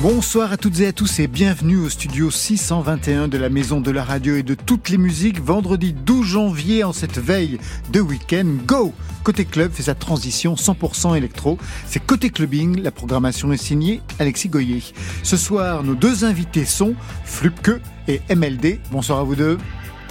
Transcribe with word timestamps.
Bonsoir 0.00 0.52
à 0.52 0.56
toutes 0.56 0.78
et 0.78 0.86
à 0.86 0.92
tous 0.92 1.18
et 1.18 1.26
bienvenue 1.26 1.78
au 1.78 1.88
studio 1.88 2.30
621 2.30 3.26
de 3.26 3.36
la 3.36 3.48
Maison 3.48 3.80
de 3.80 3.90
la 3.90 4.04
Radio 4.04 4.36
et 4.36 4.44
de 4.44 4.54
toutes 4.54 4.90
les 4.90 4.96
musiques. 4.96 5.40
Vendredi 5.40 5.92
12 5.92 6.24
janvier, 6.24 6.84
en 6.84 6.92
cette 6.92 7.18
veille 7.18 7.58
de 7.90 8.00
week-end, 8.00 8.46
Go 8.64 8.92
Côté 9.24 9.44
Club 9.44 9.72
fait 9.72 9.82
sa 9.82 9.96
transition 9.96 10.54
100% 10.54 11.16
électro. 11.16 11.58
C'est 11.84 11.98
Côté 11.98 12.30
Clubbing, 12.30 12.80
la 12.80 12.92
programmation 12.92 13.52
est 13.52 13.56
signée 13.56 14.00
Alexis 14.20 14.48
Goyer. 14.48 14.84
Ce 15.24 15.36
soir, 15.36 15.82
nos 15.82 15.96
deux 15.96 16.24
invités 16.24 16.64
sont 16.64 16.94
Flupke 17.24 17.80
et 18.06 18.20
MLD. 18.32 18.78
Bonsoir 18.92 19.18
à 19.18 19.24
vous 19.24 19.34
deux. 19.34 19.58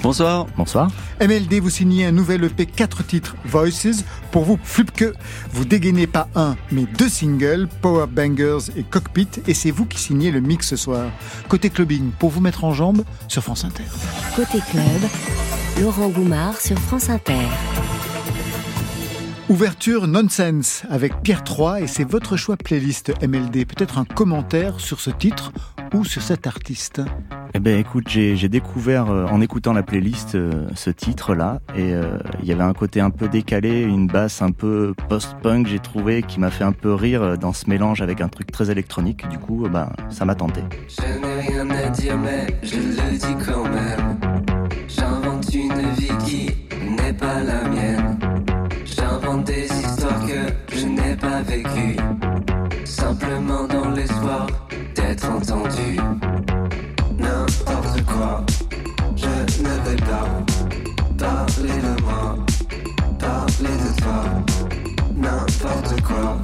Bonsoir. 0.03 0.45
Bonsoir. 0.55 0.91
MLD, 1.19 1.59
vous 1.59 1.69
signez 1.69 2.05
un 2.05 2.11
nouvel 2.11 2.43
EP, 2.43 2.65
4 2.65 3.03
titres, 3.03 3.35
Voices. 3.45 4.03
Pour 4.31 4.45
vous, 4.45 4.59
Flupke, 4.63 5.13
vous 5.51 5.65
dégainez 5.65 6.07
pas 6.07 6.29
un, 6.35 6.55
mais 6.71 6.85
deux 6.97 7.09
singles, 7.09 7.67
Power 7.81 8.05
Bangers 8.07 8.71
et 8.75 8.83
Cockpit, 8.83 9.27
et 9.47 9.53
c'est 9.53 9.71
vous 9.71 9.85
qui 9.85 9.99
signez 9.99 10.31
le 10.31 10.39
mix 10.39 10.67
ce 10.67 10.75
soir. 10.75 11.09
Côté 11.49 11.69
clubbing, 11.69 12.11
pour 12.11 12.29
vous 12.29 12.41
mettre 12.41 12.63
en 12.63 12.73
jambe 12.73 13.03
sur 13.27 13.43
France 13.43 13.65
Inter. 13.65 13.83
Côté 14.35 14.59
club, 14.71 15.09
Laurent 15.81 16.09
Goumard 16.09 16.59
sur 16.61 16.77
France 16.77 17.09
Inter. 17.09 17.45
Ouverture 19.49 20.07
Nonsense 20.07 20.83
avec 20.89 21.21
Pierre 21.21 21.43
3 21.43 21.81
et 21.81 21.87
c'est 21.87 22.03
votre 22.03 22.35
choix 22.35 22.57
playlist 22.57 23.13
MLD. 23.25 23.65
Peut-être 23.65 23.97
un 23.97 24.03
commentaire 24.03 24.81
sur 24.81 24.99
ce 24.99 25.09
titre 25.09 25.53
ou 25.93 26.05
sur 26.05 26.21
cet 26.21 26.47
artiste? 26.47 27.01
Eh 27.53 27.59
ben 27.59 27.79
écoute, 27.79 28.07
j'ai 28.09 28.49
découvert 28.49 29.09
euh, 29.09 29.25
en 29.27 29.41
écoutant 29.41 29.73
la 29.73 29.83
playlist 29.83 30.35
euh, 30.35 30.67
ce 30.75 30.89
titre-là 30.89 31.59
et 31.75 31.93
euh, 31.93 32.19
il 32.41 32.47
y 32.47 32.51
avait 32.51 32.63
un 32.63 32.73
côté 32.73 32.99
un 32.99 33.09
peu 33.09 33.27
décalé, 33.27 33.81
une 33.81 34.07
basse 34.07 34.41
un 34.41 34.51
peu 34.51 34.93
post-punk, 35.09 35.67
j'ai 35.67 35.79
trouvé, 35.79 36.23
qui 36.23 36.39
m'a 36.39 36.51
fait 36.51 36.63
un 36.63 36.71
peu 36.71 36.93
rire 36.93 37.37
dans 37.37 37.53
ce 37.53 37.69
mélange 37.69 38.01
avec 38.01 38.21
un 38.21 38.27
truc 38.27 38.51
très 38.51 38.69
électronique. 38.69 39.27
Du 39.29 39.39
coup, 39.39 39.67
bah, 39.71 39.93
ça 40.09 40.25
m'a 40.25 40.35
tenté. 40.35 40.61
Je 40.87 41.19
n'ai 41.19 41.41
rien 41.41 41.69
à 41.69 41.89
dire 41.89 42.17
mais 42.17 42.47
je 42.63 42.75
le 42.75 43.17
dis 43.17 43.45
quand 43.45 43.63
même. 43.63 44.19
J'invente 44.87 45.53
une 45.53 45.89
vie 45.91 46.25
qui 46.25 46.49
n'est 46.89 47.13
pas 47.13 47.41
la 47.41 47.67
mienne 47.69 48.17
des 49.43 49.65
histoires 49.65 50.25
que 50.25 50.75
je 50.75 50.85
n'ai 50.85 51.15
pas 51.15 51.41
vécues. 51.41 51.97
Simplement 52.85 53.65
dans 53.67 53.89
entendu. 55.27 55.99
N'importe 57.17 58.01
quoi, 58.05 58.43
je 59.15 59.61
ne 59.61 59.69
vais 59.85 60.01
pas 60.03 60.27
parler 61.17 61.77
de 61.81 62.01
moi, 62.03 62.35
parler 63.19 63.75
de 63.83 64.01
toi. 64.01 64.23
N'importe 65.15 66.01
quoi, 66.01 66.37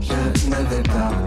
je 0.00 0.48
ne 0.48 0.56
vais 0.68 0.82
pas 0.82 1.23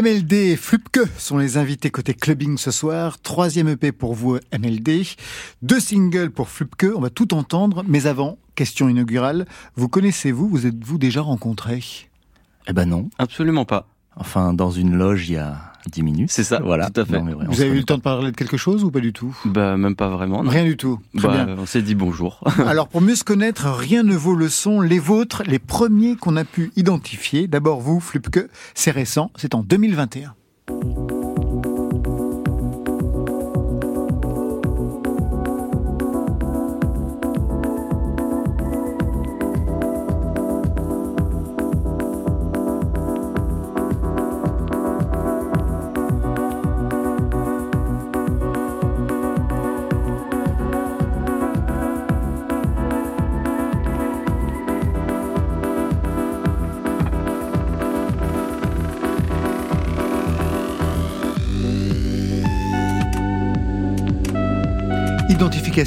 MLD 0.00 0.32
et 0.32 0.56
Flupke 0.56 1.00
sont 1.18 1.36
les 1.36 1.58
invités 1.58 1.90
côté 1.90 2.14
clubbing 2.14 2.56
ce 2.56 2.70
soir. 2.70 3.20
Troisième 3.20 3.68
EP 3.68 3.92
pour 3.92 4.14
vous, 4.14 4.38
MLD. 4.58 5.02
Deux 5.60 5.80
singles 5.80 6.30
pour 6.30 6.48
Flupke. 6.48 6.86
On 6.96 7.00
va 7.00 7.10
tout 7.10 7.34
entendre. 7.34 7.84
Mais 7.86 8.06
avant, 8.06 8.38
question 8.54 8.88
inaugurale. 8.88 9.46
Vous 9.76 9.88
connaissez-vous 9.88 10.48
Vous 10.48 10.66
êtes-vous 10.66 10.96
déjà 10.96 11.20
rencontrés? 11.20 12.08
Eh 12.66 12.72
ben 12.72 12.86
non. 12.86 13.10
Absolument 13.18 13.66
pas. 13.66 13.88
Enfin 14.20 14.54
dans 14.54 14.70
une 14.70 14.94
loge 14.94 15.28
il 15.28 15.34
y 15.34 15.38
a 15.38 15.56
10 15.90 16.02
minutes. 16.02 16.30
C'est 16.30 16.44
ça, 16.44 16.60
voilà. 16.62 16.90
Tout 16.90 17.00
à 17.00 17.04
fait. 17.04 17.18
Vous 17.18 17.60
avez 17.60 17.70
eu 17.70 17.78
le 17.78 17.84
temps 17.84 17.96
de 17.96 18.02
parler 18.02 18.30
de 18.30 18.36
quelque 18.36 18.56
chose 18.56 18.84
ou 18.84 18.90
pas 18.90 19.00
du 19.00 19.12
tout? 19.12 19.36
Bah 19.46 19.76
même 19.76 19.96
pas 19.96 20.10
vraiment. 20.10 20.40
Rien 20.40 20.64
du 20.64 20.76
tout. 20.76 21.00
Très 21.16 21.26
bah, 21.26 21.44
bien. 21.44 21.56
On 21.58 21.66
s'est 21.66 21.82
dit 21.82 21.94
bonjour. 21.94 22.44
Alors 22.66 22.88
pour 22.88 23.00
mieux 23.00 23.14
se 23.14 23.24
connaître, 23.24 23.66
rien 23.66 24.02
ne 24.02 24.14
vaut 24.14 24.34
le 24.34 24.48
son. 24.48 24.80
Les 24.80 24.98
vôtres, 24.98 25.42
les 25.46 25.58
premiers 25.58 26.16
qu'on 26.16 26.36
a 26.36 26.44
pu 26.44 26.70
identifier. 26.76 27.48
D'abord 27.48 27.80
vous, 27.80 28.00
Flupke, 28.00 28.48
c'est 28.74 28.90
récent, 28.90 29.30
c'est 29.36 29.54
en 29.54 29.62
2021. 29.62 30.34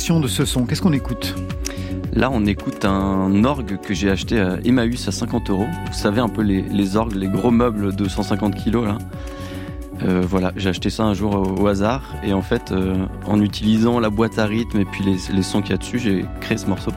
De 0.09 0.27
ce 0.27 0.43
son, 0.43 0.65
qu'est-ce 0.65 0.81
qu'on 0.81 0.91
écoute? 0.91 1.33
Là, 2.11 2.29
on 2.29 2.45
écoute 2.45 2.83
un 2.83 3.45
orgue 3.45 3.79
que 3.79 3.93
j'ai 3.93 4.09
acheté 4.09 4.37
à 4.37 4.57
Emmaüs 4.65 5.07
à 5.07 5.13
50 5.13 5.49
euros. 5.49 5.65
Vous 5.85 5.93
savez, 5.93 6.19
un 6.19 6.27
peu 6.27 6.41
les, 6.41 6.97
orgues, 6.97 7.15
les 7.15 7.29
gros 7.29 7.51
meubles 7.51 7.95
de 7.95 8.09
150 8.09 8.53
kilos, 8.53 8.85
là. 8.85 8.97
Euh, 10.03 10.21
voilà, 10.27 10.51
j'ai 10.57 10.69
acheté 10.69 10.89
ça 10.89 11.05
un 11.05 11.13
jour 11.13 11.35
au, 11.35 11.61
au 11.61 11.67
hasard. 11.67 12.15
Et 12.21 12.33
en 12.33 12.41
fait, 12.41 12.73
euh, 12.73 13.05
en 13.27 13.39
utilisant 13.39 14.01
la 14.01 14.09
boîte 14.09 14.37
à 14.39 14.45
rythme 14.45 14.81
et 14.81 14.85
puis 14.85 15.05
les, 15.05 15.15
les 15.33 15.41
sons 15.41 15.61
qu'il 15.61 15.71
y 15.71 15.75
a 15.75 15.77
dessus, 15.77 15.99
j'ai 15.99 16.25
créé 16.41 16.57
ce 16.57 16.67
morceau 16.67 16.91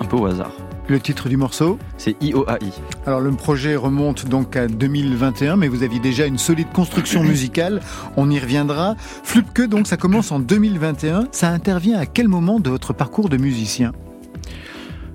un 0.00 0.04
peu 0.04 0.16
au 0.16 0.26
hasard. 0.26 0.50
Le 0.86 1.00
titre 1.00 1.30
du 1.30 1.38
morceau 1.38 1.78
C'est 1.96 2.14
IOAI. 2.22 2.58
Alors 3.06 3.20
le 3.20 3.30
projet 3.32 3.74
remonte 3.74 4.28
donc 4.28 4.54
à 4.54 4.68
2021, 4.68 5.56
mais 5.56 5.68
vous 5.68 5.82
aviez 5.82 5.98
déjà 5.98 6.26
une 6.26 6.36
solide 6.36 6.68
construction 6.74 7.22
musicale, 7.24 7.80
on 8.18 8.30
y 8.30 8.38
reviendra. 8.38 8.94
Flupke, 8.98 9.62
donc 9.62 9.86
ça 9.86 9.96
commence 9.96 10.30
en 10.30 10.40
2021, 10.40 11.28
ça 11.32 11.48
intervient 11.48 11.98
à 11.98 12.04
quel 12.04 12.28
moment 12.28 12.60
de 12.60 12.68
votre 12.68 12.92
parcours 12.92 13.30
de 13.30 13.38
musicien? 13.38 13.92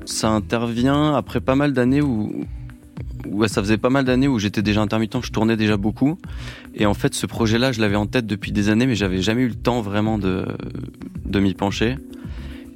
Ça 0.05 0.31
intervient 0.31 1.13
après 1.13 1.39
pas 1.39 1.55
mal 1.55 1.73
d'années 1.73 2.01
où, 2.01 2.45
où 3.27 3.47
ça 3.47 3.61
faisait 3.61 3.77
pas 3.77 3.91
mal 3.91 4.05
d'années 4.05 4.27
où 4.27 4.39
j'étais 4.39 4.63
déjà 4.63 4.81
intermittent, 4.81 5.21
je 5.21 5.31
tournais 5.31 5.55
déjà 5.55 5.77
beaucoup. 5.77 6.17
Et 6.73 6.87
en 6.87 6.95
fait, 6.95 7.13
ce 7.13 7.27
projet-là, 7.27 7.73
je 7.73 7.79
l'avais 7.79 7.95
en 7.95 8.07
tête 8.07 8.25
depuis 8.25 8.51
des 8.51 8.69
années, 8.69 8.87
mais 8.87 8.95
j'avais 8.95 9.21
jamais 9.21 9.43
eu 9.43 9.49
le 9.49 9.55
temps 9.55 9.81
vraiment 9.81 10.17
de, 10.17 10.47
de 11.25 11.39
m'y 11.39 11.53
pencher. 11.53 11.97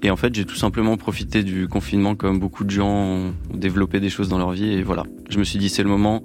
Et 0.03 0.11
en 0.11 0.17
fait, 0.17 0.35
j'ai 0.35 0.45
tout 0.45 0.55
simplement 0.55 0.97
profité 0.97 1.43
du 1.43 1.67
confinement 1.67 2.15
comme 2.15 2.37
beaucoup 2.39 2.65
de 2.65 2.69
gens 2.69 2.89
ont 2.89 3.33
développé 3.53 3.99
des 4.01 4.09
choses 4.09 4.27
dans 4.29 4.37
leur 4.37 4.51
vie. 4.51 4.71
Et 4.73 4.83
voilà, 4.83 5.03
je 5.29 5.39
me 5.39 5.43
suis 5.45 5.57
dit, 5.59 5.69
c'est 5.69 5.83
le 5.83 5.89
moment. 5.89 6.21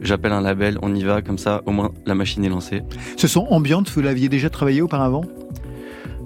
J'appelle 0.00 0.32
un 0.32 0.40
label, 0.40 0.78
on 0.82 0.94
y 0.94 1.04
va, 1.04 1.22
comme 1.22 1.38
ça, 1.38 1.62
au 1.66 1.70
moins 1.72 1.92
la 2.06 2.14
machine 2.14 2.44
est 2.44 2.48
lancée. 2.48 2.82
Ce 3.16 3.28
son 3.28 3.46
ambiante, 3.50 3.90
vous 3.90 4.00
l'aviez 4.00 4.28
déjà 4.28 4.50
travaillé 4.50 4.82
auparavant? 4.82 5.24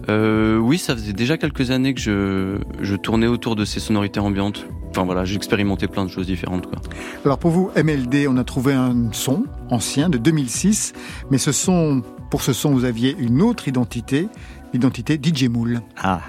Euh, 0.09 0.56
Oui, 0.59 0.79
ça 0.79 0.94
faisait 0.94 1.12
déjà 1.12 1.37
quelques 1.37 1.71
années 1.71 1.93
que 1.93 2.00
je, 2.00 2.56
je 2.81 2.94
tournais 2.97 3.27
autour 3.27 3.56
de 3.56 3.65
ces 3.65 3.81
sonorités 3.81 4.21
ambiantes. 4.21 4.67
Enfin 4.91 5.05
voilà, 5.05 5.25
j'ai 5.27 5.37
expérimenté 5.37 5.89
plein 5.89 6.05
de 6.06 6.11
choses 6.11 6.27
différentes. 6.27 6.67
Quoi. 6.69 6.79
Alors 7.25 7.39
pour 7.39 7.50
vous, 7.50 7.71
MLD, 7.77 8.29
on 8.29 8.37
a 8.39 8.44
trouvé 8.44 8.73
un 8.73 9.12
son 9.12 9.44
ancien 9.69 10.09
de 10.09 10.17
2006, 10.17 10.94
mais 11.31 11.37
ce 11.37 11.53
son, 11.53 12.03
pour 12.31 12.41
ce 12.41 12.55
son, 12.55 12.71
vous 12.71 12.85
aviez 12.87 13.15
une 13.19 13.43
autre 13.43 13.69
identité, 13.69 14.29
l'identité 14.73 15.19
DJ 15.23 15.45
Moule. 15.45 15.81
Ah. 16.03 16.21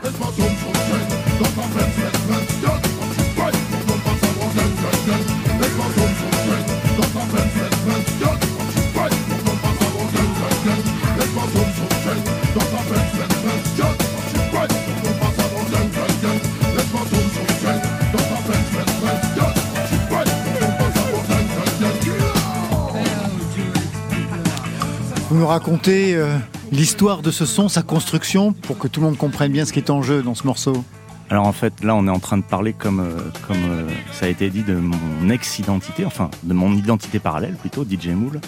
Vous 25.30 25.36
nous 25.36 25.48
racontez 25.48 26.16
euh, 26.16 26.38
l'histoire 26.72 27.22
de 27.22 27.32
ce 27.32 27.46
son, 27.46 27.70
sa 27.70 27.82
construction, 27.82 28.54
pour 28.54 28.78
que 28.78 28.88
tout 28.88 29.00
le 29.00 29.08
monde 29.08 29.18
comprenne 29.18 29.52
bien 29.52 29.66
ce 29.66 29.74
qui 29.74 29.80
est 29.80 29.90
en 29.90 30.02
jeu 30.02 30.22
dans 30.22 30.36
ce 30.36 30.46
morceau. 30.46 30.84
Alors 31.30 31.46
en 31.46 31.52
fait, 31.52 31.84
là, 31.84 31.96
on 31.96 32.08
est 32.08 32.12
en 32.12 32.20
train 32.20 32.38
de 32.38 32.44
parler, 32.44 32.74
comme, 32.74 33.00
euh, 33.00 33.20
comme 33.48 33.64
euh, 33.70 33.88
ça 34.14 34.28
a 34.28 34.30
été 34.30 34.50
dit, 34.50 34.64
de 34.64 34.76
mon 34.76 35.30
ex-identité, 35.30 36.06
enfin 36.06 36.30
de 36.44 36.54
mon 36.54 36.74
identité 36.74 37.20
parallèle 37.20 37.56
plutôt, 37.56 37.84
DJ 37.84 38.10
Moule, 38.10 38.40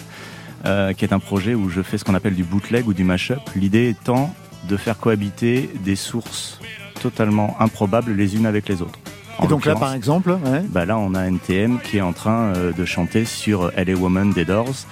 euh, 0.64 0.92
qui 0.92 1.04
est 1.04 1.12
un 1.12 1.18
projet 1.18 1.54
où 1.54 1.68
je 1.68 1.82
fais 1.82 1.98
ce 1.98 2.04
qu'on 2.04 2.14
appelle 2.14 2.34
du 2.34 2.44
bootleg 2.44 2.88
ou 2.88 2.94
du 2.94 3.04
mashup. 3.04 3.40
L'idée 3.54 3.88
étant 3.88 4.34
de 4.68 4.76
faire 4.76 4.98
cohabiter 4.98 5.70
des 5.84 5.96
sources 5.96 6.60
totalement 7.02 7.56
improbables 7.60 8.12
les 8.12 8.36
unes 8.36 8.46
avec 8.46 8.68
les 8.68 8.82
autres. 8.82 8.98
En 9.38 9.44
Et 9.44 9.48
donc 9.48 9.64
là, 9.64 9.74
par 9.74 9.94
exemple, 9.94 10.30
ouais. 10.30 10.62
bah 10.68 10.84
là, 10.84 10.98
on 10.98 11.14
a 11.14 11.22
NTM 11.22 11.80
qui 11.80 11.96
est 11.96 12.02
en 12.02 12.12
train 12.12 12.52
de 12.52 12.84
chanter 12.84 13.24
sur 13.24 13.72
LA 13.74 13.94
Woman 13.94 14.32
des 14.32 14.44
Doors. 14.44 14.86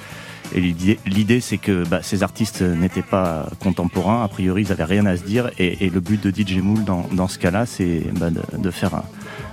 Et 0.54 0.60
l'idée, 0.60 1.40
c'est 1.40 1.58
que 1.58 1.86
bah, 1.86 2.00
ces 2.02 2.22
artistes 2.22 2.62
n'étaient 2.62 3.02
pas 3.02 3.46
contemporains, 3.60 4.24
a 4.24 4.28
priori, 4.28 4.62
ils 4.62 4.72
avaient 4.72 4.84
rien 4.84 5.04
à 5.06 5.16
se 5.16 5.22
dire. 5.22 5.50
Et, 5.58 5.84
et 5.84 5.90
le 5.90 6.00
but 6.00 6.22
de 6.22 6.30
DJ 6.30 6.56
Moule 6.62 6.84
dans, 6.84 7.06
dans 7.12 7.28
ce 7.28 7.38
cas-là, 7.38 7.66
c'est 7.66 8.02
bah, 8.18 8.30
de, 8.30 8.40
de 8.56 8.70
faire 8.70 8.94
un, 8.94 9.04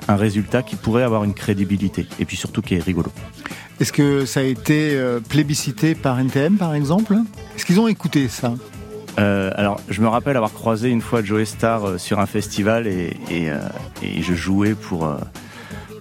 un 0.08 0.16
résultat 0.16 0.64
qui 0.64 0.78
pourrait 0.78 1.04
avoir 1.04 1.24
une 1.26 1.34
crédibilité. 1.34 2.08
Et 2.20 2.26
puis 2.26 2.38
surtout 2.38 2.62
qui 2.62 2.76
est 2.76 2.84
rigolo. 2.84 3.12
Est-ce 3.82 3.92
que 3.92 4.26
ça 4.26 4.40
a 4.40 4.44
été 4.44 4.92
euh, 4.96 5.20
plébiscité 5.20 5.96
par 5.96 6.18
NTM, 6.18 6.56
par 6.58 6.74
exemple? 6.74 7.16
Est-ce 7.58 7.66
qu'ils 7.66 7.80
ont 7.82 7.90
écouté 7.90 8.30
ça? 8.30 8.54
Euh, 9.20 9.52
alors, 9.56 9.82
je 9.90 10.02
me 10.02 10.08
rappelle 10.08 10.38
avoir 10.38 10.54
croisé 10.54 10.90
une 10.90 11.02
fois 11.02 11.22
Joe 11.24 11.44
Star 11.48 11.86
euh, 11.86 11.98
sur 11.98 12.20
un 12.22 12.26
festival 12.26 12.88
et, 12.88 13.18
et, 13.30 13.48
et 14.02 14.22
je 14.22 14.34
jouais 14.34 14.76
pour, 14.76 15.14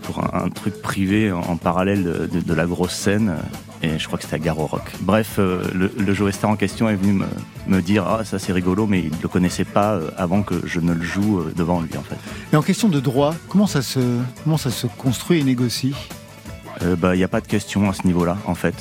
pour 0.02 0.22
un, 0.22 0.44
un 0.44 0.48
truc 0.50 0.80
privé 0.82 1.32
en, 1.32 1.40
en 1.40 1.56
parallèle 1.56 2.04
de, 2.04 2.26
de- 2.32 2.40
de 2.40 2.54
la 2.54 2.66
grosse 2.66 2.94
scène. 2.94 3.34
Et 3.84 3.98
je 3.98 4.06
crois 4.06 4.16
que 4.16 4.24
c'était 4.24 4.36
à 4.36 4.38
Garo 4.38 4.64
Rock. 4.66 4.92
Bref, 5.00 5.34
euh, 5.38 5.62
le, 5.74 5.92
le 5.98 6.44
en 6.46 6.56
question 6.56 6.88
est 6.88 6.94
venu 6.96 7.12
me, 7.12 7.26
me 7.66 7.82
dire 7.82 8.06
Ah, 8.08 8.24
ça 8.24 8.38
c'est 8.38 8.52
rigolo, 8.52 8.86
mais 8.86 9.00
il 9.00 9.10
ne 9.14 9.22
le 9.22 9.28
connaissait 9.28 9.66
pas 9.66 9.92
euh, 9.92 10.10
avant 10.16 10.42
que 10.42 10.54
je 10.64 10.80
ne 10.80 10.94
le 10.94 11.02
joue 11.02 11.40
euh, 11.40 11.52
devant 11.54 11.82
lui 11.82 11.90
en 11.98 12.02
fait. 12.02 12.16
Et 12.52 12.56
en 12.56 12.62
question 12.62 12.88
de 12.88 12.98
droit, 12.98 13.34
comment 13.50 13.66
ça 13.66 13.82
se, 13.82 14.00
comment 14.42 14.56
ça 14.56 14.70
se 14.70 14.86
construit 14.86 15.40
et 15.40 15.44
négocie? 15.44 15.94
Bah, 16.98 17.14
il 17.14 17.18
n'y 17.18 17.24
a 17.24 17.28
pas 17.28 17.40
de 17.40 17.46
question 17.46 17.88
à 17.88 17.92
ce 17.92 18.06
niveau-là 18.06 18.36
en 18.46 18.54
fait. 18.54 18.74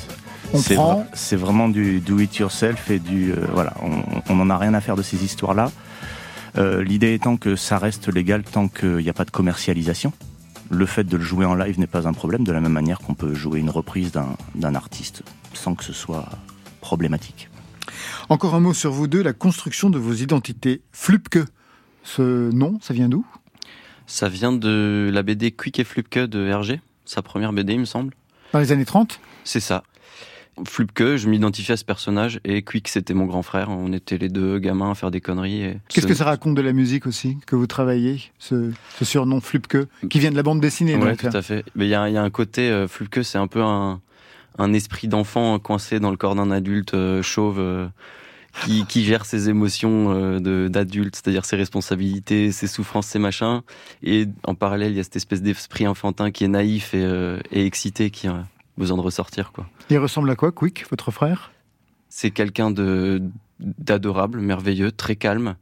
On 0.52 0.58
C'est 0.58 0.74
prend- 0.74 1.00
vra- 1.00 1.06
c'est 1.14 1.36
vraiment 1.36 1.68
du 1.68 2.00
do 2.00 2.18
it 2.18 2.34
yourself 2.36 2.90
et 2.90 2.98
du 2.98 3.32
euh, 3.32 3.36
voilà, 3.52 3.74
on- 3.82 4.32
on 4.32 4.36
n'en 4.36 4.50
a 4.50 4.58
rien 4.58 4.74
à 4.74 4.80
faire 4.80 4.96
de 4.96 5.02
ces 5.02 5.22
histoires-là. 5.24 5.70
Euh, 6.56 6.82
L'idée 6.82 7.14
étant 7.14 7.36
que 7.36 7.56
ça 7.56 7.78
reste 7.78 8.08
légal 8.12 8.42
tant 8.42 8.68
qu'il 8.68 8.96
n'y 8.96 9.08
a 9.08 9.12
pas 9.12 9.24
de 9.24 9.30
commercialisation. 9.30 10.12
Le 10.74 10.86
fait 10.86 11.04
de 11.04 11.16
le 11.16 11.22
jouer 11.22 11.44
en 11.46 11.54
live 11.54 11.78
n'est 11.78 11.86
pas 11.86 12.08
un 12.08 12.12
problème, 12.12 12.42
de 12.42 12.50
la 12.50 12.60
même 12.60 12.72
manière 12.72 12.98
qu'on 12.98 13.14
peut 13.14 13.32
jouer 13.32 13.60
une 13.60 13.70
reprise 13.70 14.10
d'un 14.10 14.36
d'un 14.56 14.74
artiste 14.74 15.22
sans 15.52 15.76
que 15.76 15.84
ce 15.84 15.92
soit 15.92 16.28
problématique. 16.80 17.48
Encore 18.28 18.56
un 18.56 18.60
mot 18.60 18.74
sur 18.74 18.90
vous 18.90 19.06
deux, 19.06 19.22
la 19.22 19.32
construction 19.32 19.88
de 19.88 19.98
vos 19.98 20.14
identités. 20.14 20.82
Flupke, 20.90 21.38
ce 22.02 22.50
nom, 22.50 22.78
ça 22.82 22.92
vient 22.92 23.08
d'où? 23.08 23.24
Ça 24.08 24.28
vient 24.28 24.52
de 24.52 25.10
la 25.14 25.22
BD 25.22 25.52
Quick 25.52 25.78
et 25.78 25.84
Flupke 25.84 26.18
de 26.18 26.44
Hergé, 26.44 26.80
sa 27.04 27.22
première 27.22 27.52
BD, 27.52 27.74
il 27.74 27.80
me 27.80 27.84
semble. 27.84 28.12
Dans 28.52 28.58
les 28.58 28.72
années 28.72 28.84
30 28.84 29.20
C'est 29.44 29.60
ça. 29.60 29.84
Flupke, 30.66 31.16
je 31.16 31.28
m'identifiais 31.28 31.74
à 31.74 31.76
ce 31.76 31.84
personnage 31.84 32.38
et 32.44 32.62
Quick, 32.62 32.88
c'était 32.88 33.14
mon 33.14 33.26
grand 33.26 33.42
frère. 33.42 33.70
On 33.70 33.92
était 33.92 34.18
les 34.18 34.28
deux 34.28 34.58
gamins 34.58 34.90
à 34.92 34.94
faire 34.94 35.10
des 35.10 35.20
conneries. 35.20 35.62
et 35.62 35.78
Qu'est-ce 35.88 36.02
ce- 36.06 36.12
que 36.12 36.14
ça 36.14 36.24
raconte 36.24 36.54
de 36.54 36.62
la 36.62 36.72
musique 36.72 37.06
aussi, 37.06 37.38
que 37.46 37.56
vous 37.56 37.66
travaillez, 37.66 38.20
ce, 38.38 38.70
ce 38.98 39.04
surnom 39.04 39.40
Flupke, 39.40 39.78
qui 40.08 40.20
vient 40.20 40.30
de 40.30 40.36
la 40.36 40.42
bande 40.44 40.60
dessinée 40.60 40.96
donc, 40.96 41.16
tout 41.18 41.26
à 41.36 41.42
fait. 41.42 41.64
Mais 41.74 41.86
il 41.86 41.90
y 41.90 41.94
a, 41.94 42.08
il 42.08 42.14
y 42.14 42.16
a 42.16 42.22
un 42.22 42.30
côté 42.30 42.70
euh, 42.70 42.86
Flupke, 42.86 43.24
c'est 43.24 43.38
un 43.38 43.46
peu 43.48 43.62
un, 43.62 44.00
un 44.58 44.72
esprit 44.72 45.08
d'enfant 45.08 45.58
coincé 45.58 45.98
dans 45.98 46.10
le 46.10 46.16
corps 46.16 46.36
d'un 46.36 46.50
adulte 46.52 46.94
euh, 46.94 47.20
chauve 47.22 47.58
euh, 47.58 47.88
qui, 48.64 48.86
qui 48.86 49.04
gère 49.04 49.24
ses 49.26 49.48
émotions 49.48 50.38
d'adulte, 50.68 51.16
c'est-à-dire 51.16 51.44
ses 51.44 51.56
responsabilités, 51.56 52.52
ses 52.52 52.68
souffrances, 52.68 53.08
ses 53.08 53.18
machins. 53.18 53.62
Et 54.04 54.26
en 54.44 54.54
parallèle, 54.54 54.92
il 54.92 54.96
y 54.96 55.00
a 55.00 55.02
cette 55.02 55.16
espèce 55.16 55.42
d'esprit 55.42 55.88
enfantin 55.88 56.30
qui 56.30 56.44
est 56.44 56.48
naïf 56.48 56.94
et, 56.94 57.38
et 57.50 57.66
excité 57.66 58.10
qui 58.10 58.28
besoin 58.78 58.96
de 58.96 59.02
ressortir, 59.02 59.52
quoi. 59.52 59.66
Il 59.90 59.98
ressemble 59.98 60.30
à 60.30 60.36
quoi, 60.36 60.52
Quick, 60.52 60.84
votre 60.90 61.10
frère? 61.10 61.52
C'est 62.08 62.30
quelqu'un 62.30 62.70
de 62.70 63.22
d'adorable, 63.60 64.40
merveilleux, 64.40 64.90
très 64.90 65.16
calme, 65.16 65.56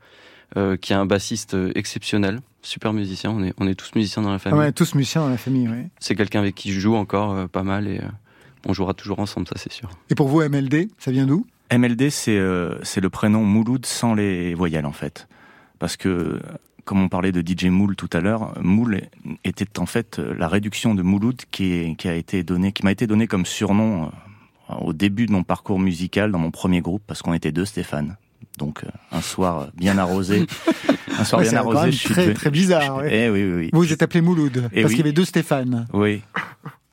euh, 0.56 0.76
qui 0.76 0.92
est 0.92 0.96
un 0.96 1.06
bassiste 1.06 1.54
euh, 1.54 1.72
exceptionnel, 1.74 2.40
super 2.62 2.92
musicien. 2.92 3.30
On 3.30 3.42
est, 3.42 3.54
on 3.58 3.66
est 3.66 3.74
tous 3.74 3.94
musiciens 3.94 4.22
dans 4.22 4.30
la 4.30 4.36
ah 4.36 4.38
famille. 4.38 4.58
ouais, 4.60 4.72
Tous 4.72 4.94
musiciens 4.94 5.22
dans 5.22 5.28
la 5.28 5.36
famille, 5.36 5.68
ouais. 5.68 5.88
C'est 5.98 6.14
quelqu'un 6.14 6.40
avec 6.40 6.54
qui 6.54 6.72
je 6.72 6.80
joue 6.80 6.94
encore 6.94 7.32
euh, 7.32 7.46
pas 7.46 7.62
mal 7.62 7.86
et 7.88 7.98
euh, 7.98 8.08
on 8.66 8.72
jouera 8.72 8.94
toujours 8.94 9.18
ensemble, 9.18 9.46
ça 9.46 9.54
c'est 9.56 9.72
sûr. 9.72 9.90
Et 10.10 10.14
pour 10.14 10.28
vous, 10.28 10.40
MLD, 10.40 10.88
ça 10.98 11.10
vient 11.10 11.26
d'où? 11.26 11.46
MLD, 11.72 12.10
c'est 12.10 12.38
c'est 12.82 13.00
le 13.00 13.08
prénom 13.08 13.42
Mouloud 13.44 13.86
sans 13.86 14.14
les 14.14 14.52
voyelles 14.52 14.84
en 14.84 14.92
fait, 14.92 15.26
parce 15.78 15.96
que 15.96 16.38
comme 16.84 17.00
on 17.00 17.08
parlait 17.08 17.32
de 17.32 17.40
DJ 17.40 17.66
Moul 17.66 17.96
tout 17.96 18.10
à 18.12 18.20
l'heure, 18.20 18.52
Moul 18.60 19.02
était 19.44 19.78
en 19.78 19.86
fait 19.86 20.18
la 20.18 20.48
réduction 20.48 20.94
de 20.94 21.02
Mouloud 21.02 21.42
qui, 21.50 21.96
qui 21.96 22.08
a 22.08 22.14
été 22.14 22.42
donné, 22.42 22.72
qui 22.72 22.84
m'a 22.84 22.92
été 22.92 23.06
donné 23.06 23.26
comme 23.26 23.46
surnom 23.46 24.10
au 24.80 24.92
début 24.92 25.26
de 25.26 25.32
mon 25.32 25.42
parcours 25.42 25.78
musical 25.78 26.32
dans 26.32 26.38
mon 26.38 26.50
premier 26.50 26.80
groupe 26.80 27.02
parce 27.06 27.22
qu'on 27.22 27.34
était 27.34 27.52
deux 27.52 27.64
Stéphane. 27.64 28.16
Donc 28.58 28.84
euh, 28.84 28.88
un 29.10 29.20
soir 29.20 29.68
bien 29.74 29.98
arrosé, 29.98 30.46
un 31.18 31.24
soir 31.24 31.42
bien 31.42 31.54
arrosé, 31.54 31.92
je 31.92 31.96
suis 31.96 32.08
très 32.10 32.34
très 32.34 32.50
bizarre. 32.50 33.04
Eh, 33.06 33.30
oui, 33.30 33.44
oui, 33.44 33.54
oui. 33.54 33.70
Vous 33.72 33.92
êtes 33.92 34.02
appelé 34.02 34.20
Mouloud 34.20 34.68
eh 34.72 34.82
parce 34.82 34.92
qu'il 34.92 35.00
y 35.00 35.02
avait 35.02 35.12
deux 35.12 35.24
Stéphane. 35.24 35.86
Oui. 35.92 36.22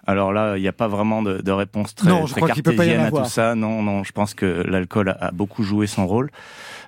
Alors 0.10 0.34
là, 0.34 0.58
il 0.58 0.62
n'y 0.62 0.68
a 0.68 0.74
pas 0.74 0.88
vraiment 0.88 1.22
de, 1.22 1.38
de 1.38 1.51
réponse 1.51 1.94
très, 1.94 2.10
non, 2.10 2.25
je 2.25 2.32
très 2.32 2.42
cartésienne 2.42 3.01
à 3.01 3.12
tout 3.12 3.25
ça. 3.25 3.54
Non, 3.54 3.84
non, 3.84 4.04
je 4.04 4.12
pense 4.12 4.34
que 4.34 4.63
l'alcool 4.68 5.16
a, 5.20 5.30
beaucoup 5.30 5.62
joué 5.62 5.86
son 5.86 6.08
rôle. 6.08 6.32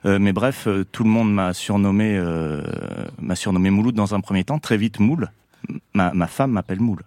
Euh, 0.07 0.17
mais 0.19 0.33
bref, 0.33 0.65
euh, 0.65 0.83
tout 0.91 1.03
le 1.03 1.11
monde 1.11 1.31
m'a 1.31 1.53
surnommé, 1.53 2.17
euh, 2.17 2.63
m'a 3.21 3.35
surnommé 3.35 3.69
Mouloud 3.69 3.93
dans 3.93 4.15
un 4.15 4.21
premier 4.21 4.43
temps. 4.43 4.57
Très 4.57 4.75
vite, 4.75 4.99
Moule. 4.99 5.29
Ma, 5.93 6.11
ma 6.15 6.25
femme 6.25 6.49
m'appelle 6.49 6.79
Moule. 6.79 7.03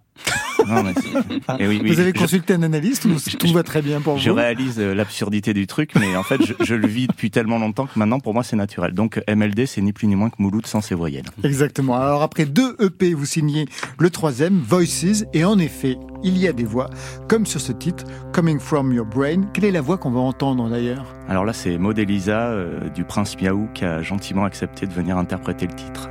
vous 1.85 2.00
avez 2.00 2.12
consulté 2.12 2.54
un 2.54 2.62
analyste 2.62 3.04
ou 3.04 3.14
tout 3.38 3.52
va 3.52 3.62
très 3.62 3.83
bien 3.83 4.00
pour 4.00 4.14
vous 4.14 4.21
Je 4.21 4.30
réalise 4.30 4.78
euh, 4.78 4.94
l'absurdité 4.94 5.54
du 5.54 5.66
truc, 5.66 5.90
mais 5.99 6.16
en 6.16 6.23
fait, 6.23 6.40
je, 6.62 6.75
le 6.75 6.87
vis 6.87 7.06
depuis 7.06 7.30
tellement 7.30 7.59
longtemps 7.59 7.87
que 7.87 7.99
maintenant, 7.99 8.21
pour 8.21 8.35
moi, 8.35 8.42
c'est 8.42 8.56
naturel. 8.56 8.92
Donc, 8.92 9.21
MLD, 9.28 9.66
c'est 9.66 9.80
ni 9.80 9.92
plus 9.92 10.06
ni 10.06 10.16
moins 10.16 10.30
que 10.30 10.37
Mouloud 10.38 10.66
sans 10.66 10.80
ses 10.80 10.94
voyelles. 10.94 11.26
Exactement. 11.42 11.97
Alors, 11.97 12.23
après 12.23 12.44
deux 12.44 12.76
EP, 12.80 13.14
vous 13.14 13.26
signez 13.26 13.66
le 13.99 14.11
troisième, 14.11 14.61
Voices, 14.61 15.25
et 15.33 15.44
en 15.44 15.59
effet, 15.59 15.99
il 16.23 16.38
y 16.38 16.49
a 16.49 16.52
des 16.52 16.64
voix, 16.64 16.90
comme 17.28 17.47
sur 17.47 17.61
ce 17.61 17.73
titre, 17.73 18.04
Coming 18.33 18.59
From 18.59 18.92
Your 18.92 19.06
Brain. 19.06 19.42
Quelle 19.52 19.64
est 19.66 19.73
la 19.73 19.83
voix 19.83 19.99
qu'on 19.99 20.11
va 20.11 20.21
entendre 20.21 20.68
d'ailleurs? 20.68 21.14
Alors 21.28 21.44
là, 21.44 21.52
c'est 21.52 21.78
Maud 21.78 21.99
Elisa 21.99 22.49
euh, 22.49 22.88
du 22.90 23.04
Prince 23.04 23.37
Miaou 23.40 23.68
qui 23.75 23.85
a 23.85 24.02
gentiment 24.02 24.44
accepté 24.44 24.87
de 24.87 24.92
venir 24.92 25.16
interpréter 25.16 25.66
le 25.66 25.75
titre. 25.75 26.09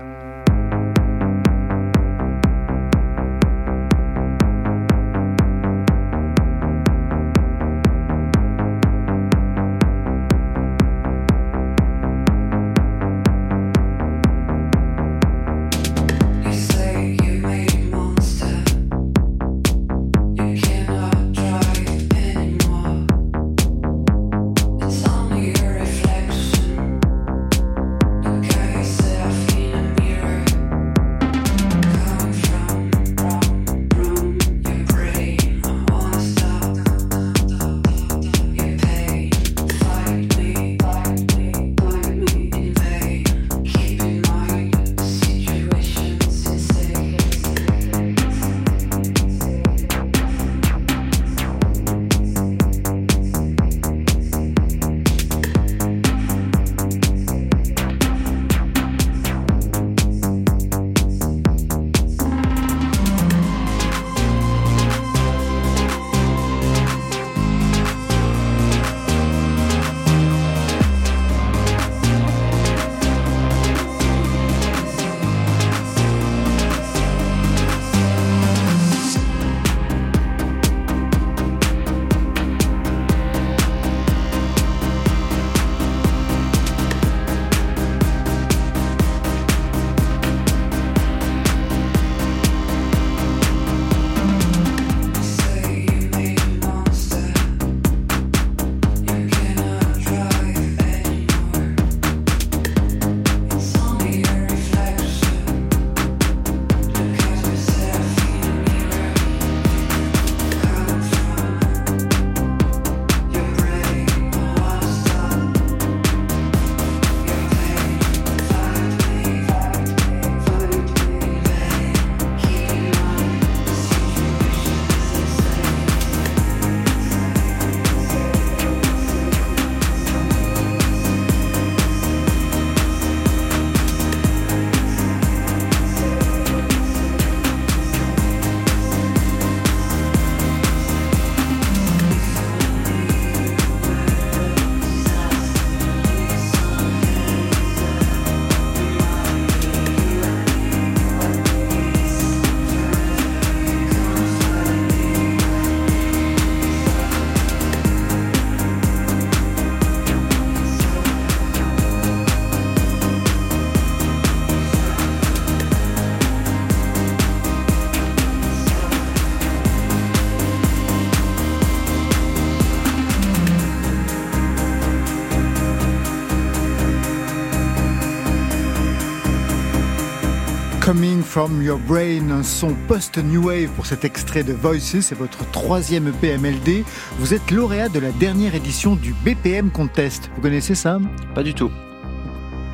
From 181.33 181.63
Your 181.63 181.79
Brain, 181.79 182.29
un 182.29 182.43
son 182.43 182.75
post-new 182.87 183.47
wave 183.47 183.69
pour 183.69 183.87
cet 183.87 184.05
extrait 184.05 184.43
de 184.43 184.53
Voices, 184.53 185.01
c'est 185.01 185.17
votre 185.17 185.49
troisième 185.49 186.11
PMLD. 186.21 186.83
Vous 187.17 187.33
êtes 187.33 187.49
lauréat 187.49 187.89
de 187.89 187.97
la 187.97 188.11
dernière 188.11 188.53
édition 188.53 188.95
du 188.95 189.15
BPM 189.25 189.71
Contest. 189.71 190.29
Vous 190.35 190.43
connaissez 190.43 190.75
ça? 190.75 190.99
Pas 191.33 191.41
du 191.41 191.55
tout. 191.55 191.71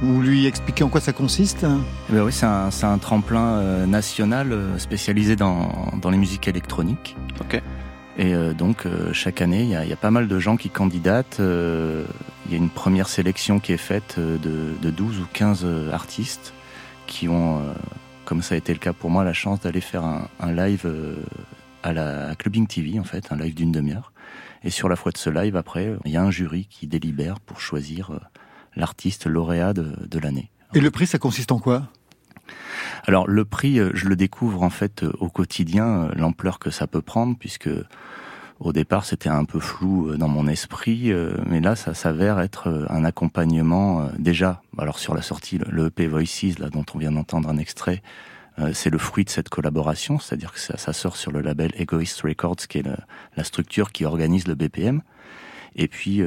Vous 0.01 0.21
lui 0.21 0.45
expliquez 0.45 0.83
en 0.83 0.89
quoi 0.89 0.99
ça 0.99 1.13
consiste? 1.13 1.65
Eh 2.09 2.13
ben 2.13 2.21
Oui, 2.21 2.33
c'est 2.33 2.45
un, 2.85 2.97
tremplin 2.97 3.59
euh, 3.59 3.85
national 3.85 4.51
euh, 4.51 4.77
spécialisé 4.77 5.37
dans, 5.37 5.93
les 6.11 6.17
musiques 6.17 6.49
électroniques. 6.49 7.15
Ok. 7.39 7.61
Et 8.17 8.33
euh, 8.33 8.51
donc, 8.51 8.85
chaque 9.13 9.41
année, 9.41 9.61
il 9.61 9.69
y, 9.69 9.93
a, 9.93 9.95
pas 9.95 10.11
mal 10.11 10.27
de 10.27 10.37
gens 10.37 10.57
qui 10.57 10.69
candidatent. 10.69 11.37
Il 11.39 12.51
y 12.51 12.55
a 12.55 12.57
une 12.57 12.69
première 12.69 13.07
sélection 13.07 13.61
qui 13.61 13.71
est 13.71 13.77
faite 13.77 14.19
de, 14.19 14.75
de 14.81 14.89
12 14.91 15.19
ou 15.19 15.25
15 15.31 15.65
artistes 15.93 16.53
qui 17.07 17.29
ont 17.29 17.61
comme 18.29 18.43
ça 18.43 18.53
a 18.53 18.59
été 18.59 18.73
le 18.73 18.79
cas 18.79 18.93
pour 18.93 19.09
moi, 19.09 19.23
la 19.23 19.33
chance 19.33 19.61
d'aller 19.61 19.81
faire 19.81 20.03
un, 20.03 20.51
live 20.51 20.83
euh, 20.85 21.15
à 21.81 21.93
la 21.93 22.35
Clubbing 22.35 22.67
TV, 22.67 22.99
en 22.99 23.03
fait, 23.03 23.31
un 23.31 23.35
live 23.35 23.55
d'une 23.55 23.71
demi-heure. 23.71 24.13
Et 24.63 24.69
sur 24.69 24.87
la 24.87 24.95
foi 24.95 25.11
de 25.11 25.17
ce 25.17 25.31
live, 25.31 25.55
après, 25.55 25.95
il 26.05 26.11
y 26.11 26.17
a 26.17 26.21
un 26.21 26.29
jury 26.29 26.67
qui 26.69 26.85
délibère 26.85 27.39
pour 27.39 27.59
choisir 27.59 28.11
euh, 28.11 28.19
l'artiste 28.75 29.25
lauréat 29.25 29.73
de, 29.73 30.19
l'année. 30.19 30.51
Et 30.75 30.79
le 30.79 30.91
prix, 30.91 31.07
ça 31.07 31.17
consiste 31.17 31.51
en 31.51 31.57
quoi? 31.57 31.87
Alors 33.07 33.27
le 33.27 33.45
prix, 33.45 33.79
euh, 33.79 33.89
je 33.95 34.07
le 34.07 34.15
découvre 34.15 34.61
en 34.61 34.69
fait 34.69 35.03
au 35.17 35.29
quotidien, 35.29 36.11
l'ampleur 36.15 36.59
que 36.59 36.69
ça 36.69 36.85
peut 36.85 37.01
prendre, 37.01 37.35
puisque 37.35 37.69
Au 38.59 38.73
départ, 38.73 39.05
c'était 39.05 39.29
un 39.29 39.45
peu 39.45 39.59
flou 39.59 40.17
dans 40.17 40.27
mon 40.27 40.47
esprit, 40.47 41.13
mais 41.45 41.61
là, 41.61 41.75
ça 41.75 41.93
s'avère 41.93 42.39
être 42.39 42.87
un 42.89 43.05
accompagnement 43.05 44.09
déjà. 44.17 44.61
Alors 44.77 44.99
sur 44.99 45.13
la 45.15 45.21
sortie, 45.21 45.59
le 45.69 45.87
EP 45.87 46.07
Voices, 46.07 46.59
là 46.59 46.69
dont 46.69 46.85
on 46.93 46.97
vient 46.97 47.11
d'entendre 47.11 47.47
un 47.47 47.57
extrait, 47.57 48.01
c'est 48.73 48.89
le 48.89 48.97
fruit 48.97 49.23
de 49.23 49.29
cette 49.29 49.47
collaboration, 49.47 50.19
c'est-à-dire 50.19 50.51
que 50.51 50.59
ça, 50.59 50.93
sort 50.93 51.15
sur 51.15 51.31
le 51.31 51.39
label 51.39 51.71
Egoist 51.75 52.19
Records, 52.21 52.67
qui 52.67 52.79
est 52.79 52.85
la 53.37 53.43
structure 53.45 53.93
qui 53.93 54.03
organise 54.03 54.45
le 54.45 54.55
BPM. 54.55 55.01
Et 55.77 55.87
puis, 55.87 56.21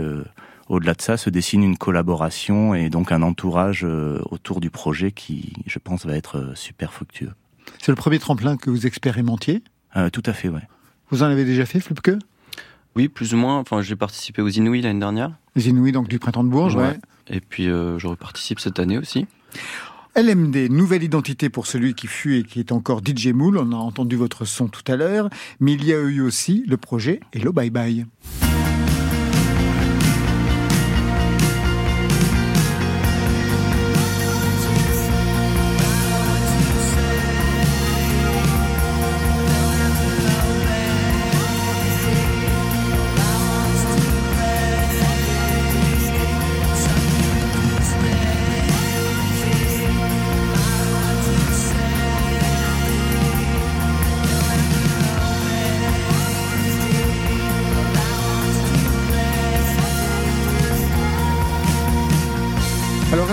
au-delà 0.69 0.95
de 0.95 1.03
ça, 1.03 1.19
se 1.19 1.29
dessine 1.29 1.63
une 1.63 1.77
collaboration 1.77 2.75
et 2.75 2.89
donc 2.89 3.13
un 3.13 3.21
entourage 3.21 3.85
autour 4.31 4.61
du 4.61 4.71
projet 4.71 5.13
qui, 5.13 5.53
je 5.67 5.79
pense, 5.79 6.07
va 6.07 6.17
être 6.17 6.53
super 6.55 6.95
fructueux. 6.95 7.33
C'est 7.79 7.93
le 7.93 7.97
premier 7.97 8.19
tremplin 8.19 8.57
que 8.57 8.71
vous 8.71 8.87
expérimentiez? 8.87 9.63
Euh, 9.97 10.09
Tout 10.11 10.23
à 10.27 10.33
fait, 10.33 10.49
ouais. 10.49 10.63
Vous 11.13 11.23
en 11.23 11.27
avez 11.27 11.45
déjà 11.45 11.67
fait, 11.67 11.79
Flupke? 11.79 12.13
Oui, 12.97 13.09
plus 13.09 13.35
ou 13.35 13.37
moins. 13.37 13.59
Enfin, 13.59 13.83
j'ai 13.83 13.97
participé 13.97 14.41
aux 14.41 14.49
Inouïs 14.49 14.81
l'année 14.81 14.99
dernière. 14.99 15.33
Les 15.55 15.69
Inouïs, 15.69 15.93
donc 15.93 16.09
du 16.09 16.19
printemps 16.19 16.43
de 16.43 16.49
Bourges, 16.49 16.75
ouais. 16.75 16.99
Et 17.29 17.41
puis, 17.41 17.69
euh, 17.69 17.99
je 17.99 18.07
reparticipe 18.07 18.61
cette 18.61 18.79
année 18.79 18.97
aussi. 18.97 19.27
LMD, 20.17 20.71
nouvelle 20.71 21.03
identité 21.03 21.51
pour 21.51 21.67
celui 21.67 21.95
qui 21.95 22.07
fut 22.07 22.39
et 22.39 22.43
qui 22.43 22.61
est 22.61 22.73
encore 22.73 23.03
DJ 23.05 23.29
Mool. 23.29 23.59
On 23.59 23.73
a 23.73 23.77
entendu 23.77 24.17
votre 24.17 24.47
son 24.47 24.69
tout 24.69 24.91
à 24.91 24.97
l'heure. 24.97 25.29
Mais 25.61 25.75
il 25.75 25.85
y 25.85 25.93
a 25.93 25.99
eu 26.01 26.23
aussi 26.23 26.65
le 26.67 26.79
projet 26.79 27.21
Hello 27.35 27.53
Bye 27.53 27.71
Bye. 27.71 28.07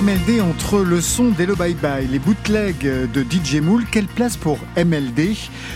MLD 0.09 0.41
entre 0.41 0.79
le 0.79 1.01
son 1.01 1.29
d'Hello 1.29 1.55
Bye 1.55 1.75
Bye, 1.75 2.07
les 2.07 2.17
bootlegs 2.17 2.81
de 2.81 3.21
DJ 3.21 3.61
Mool, 3.61 3.85
quelle 3.91 4.07
place 4.07 4.37
pour 4.37 4.57
MLD 4.75 5.35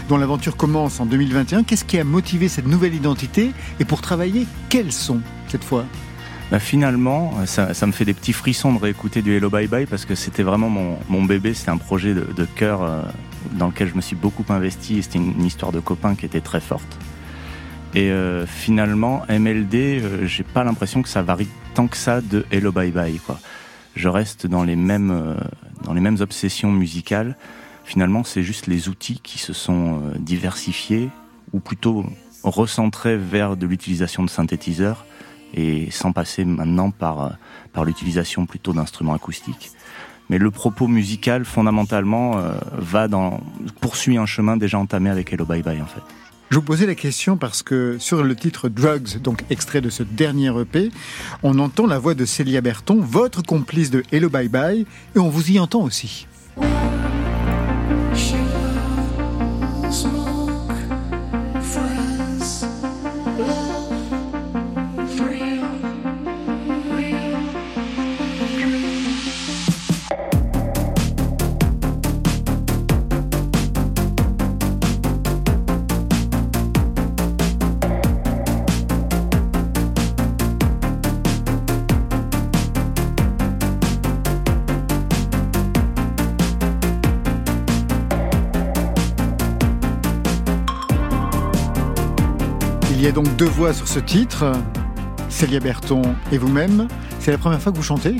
dont 0.09 0.17
l'aventure 0.17 0.57
commence 0.57 0.99
en 0.99 1.05
2021 1.05 1.61
Qu'est-ce 1.61 1.85
qui 1.85 1.99
a 1.99 2.03
motivé 2.03 2.47
cette 2.47 2.65
nouvelle 2.65 2.95
identité 2.95 3.51
Et 3.79 3.85
pour 3.85 4.01
travailler, 4.01 4.47
quel 4.69 4.91
son 4.91 5.21
cette 5.49 5.63
fois? 5.63 5.85
Bah 6.49 6.57
finalement, 6.57 7.45
ça, 7.45 7.85
me 7.85 7.91
fait 7.91 8.05
des 8.05 8.15
petits 8.15 8.33
frissons 8.33 8.73
de 8.73 8.79
réécouter 8.79 9.21
du 9.21 9.35
Hello 9.35 9.51
Bye 9.51 9.67
Bye 9.67 9.85
parce 9.85 10.03
que 10.03 10.15
c'était 10.15 10.41
vraiment 10.41 10.69
mon, 11.09 11.23
bébé, 11.23 11.53
c'était 11.53 11.69
un 11.69 11.77
projet 11.77 12.15
de, 12.15 12.45
cœur 12.55 12.81
euh, 12.81 13.03
dans 13.51 13.67
lequel 13.67 13.89
je 13.89 13.95
me 13.95 14.01
suis 14.01 14.15
beaucoup 14.15 14.45
investi 14.49 14.97
et 14.97 15.03
c'était 15.03 15.19
une, 15.19 15.45
histoire 15.45 15.71
de 15.71 15.79
copain 15.79 16.15
qui 16.15 16.25
était 16.25 16.41
très 16.41 16.61
forte. 16.61 16.97
Et 17.93 18.09
euh, 18.09 18.47
finalement, 18.47 19.21
MLD, 19.29 19.75
euh, 19.75 20.25
j'ai 20.25 20.43
pas 20.43 20.63
l'impression 20.63 21.03
que 21.03 21.09
ça 21.09 21.21
varie 21.21 21.49
tant 21.75 21.85
que 21.85 21.97
ça 21.97 22.19
de 22.19 22.47
Hello 22.49 22.71
Bye 22.71 22.89
Bye. 22.89 23.19
Quoi 23.19 23.39
je 23.95 24.07
reste 24.09 24.47
dans 24.47 24.63
les 24.63 24.75
mêmes, 24.75 25.11
euh, 25.11 25.35
dans 25.83 25.93
les 25.93 26.01
mêmes 26.01 26.17
obsessions 26.19 26.71
musicales. 26.71 27.35
Finalement, 27.85 28.23
c'est 28.23 28.43
juste 28.43 28.67
les 28.67 28.89
outils 28.89 29.19
qui 29.21 29.39
se 29.39 29.53
sont 29.53 30.01
euh, 30.01 30.17
diversifiés, 30.17 31.09
ou 31.51 31.59
plutôt 31.59 32.05
recentrés 32.43 33.17
vers 33.17 33.55
de 33.55 33.67
l'utilisation 33.67 34.23
de 34.23 34.29
synthétiseurs, 34.29 35.05
et 35.53 35.91
sans 35.91 36.11
passer 36.11 36.45
maintenant 36.45 36.89
par, 36.91 37.21
euh, 37.21 37.29
par 37.73 37.85
l'utilisation 37.85 38.45
plutôt 38.45 38.73
d'instruments 38.73 39.13
acoustiques. 39.13 39.71
Mais 40.29 40.37
le 40.37 40.49
propos 40.51 40.87
musical, 40.87 41.43
fondamentalement, 41.43 42.41
va 42.71 43.09
dans, 43.09 43.41
poursuit 43.81 44.17
un 44.17 44.25
chemin 44.25 44.55
déjà 44.55 44.79
entamé 44.79 45.09
avec 45.09 45.33
Hello 45.33 45.45
Bye 45.45 45.61
Bye, 45.61 45.81
en 45.81 45.85
fait. 45.85 46.01
Je 46.53 46.59
vous 46.59 46.65
posais 46.65 46.85
la 46.85 46.93
question 46.93 47.35
parce 47.35 47.63
que 47.63 47.97
sur 47.97 48.23
le 48.23 48.35
titre 48.35 48.69
Drugs, 48.69 49.19
donc 49.19 49.43
extrait 49.49 49.81
de 49.81 49.89
ce 49.89 50.03
dernier 50.03 50.51
EP, 50.61 50.91
on 51.41 51.57
entend 51.57 51.87
la 51.87 51.97
voix 51.97 52.13
de 52.13 52.25
Célia 52.25 52.61
Berton, 52.61 53.01
votre 53.01 53.41
complice 53.41 53.89
de 53.89 54.03
Hello 54.11 54.29
Bye 54.29 54.49
Bye, 54.49 54.85
et 55.15 55.19
on 55.19 55.29
vous 55.29 55.49
y 55.49 55.57
entend 55.57 55.81
aussi. 55.81 56.27
Donc 93.13 93.35
deux 93.35 93.45
voix 93.45 93.73
sur 93.73 93.87
ce 93.87 93.99
titre, 93.99 94.51
Célia 95.29 95.59
Berton 95.59 96.01
et 96.31 96.37
vous-même. 96.37 96.87
C'est 97.19 97.31
la 97.31 97.37
première 97.37 97.61
fois 97.61 97.71
que 97.71 97.77
vous 97.77 97.83
chantez? 97.83 98.15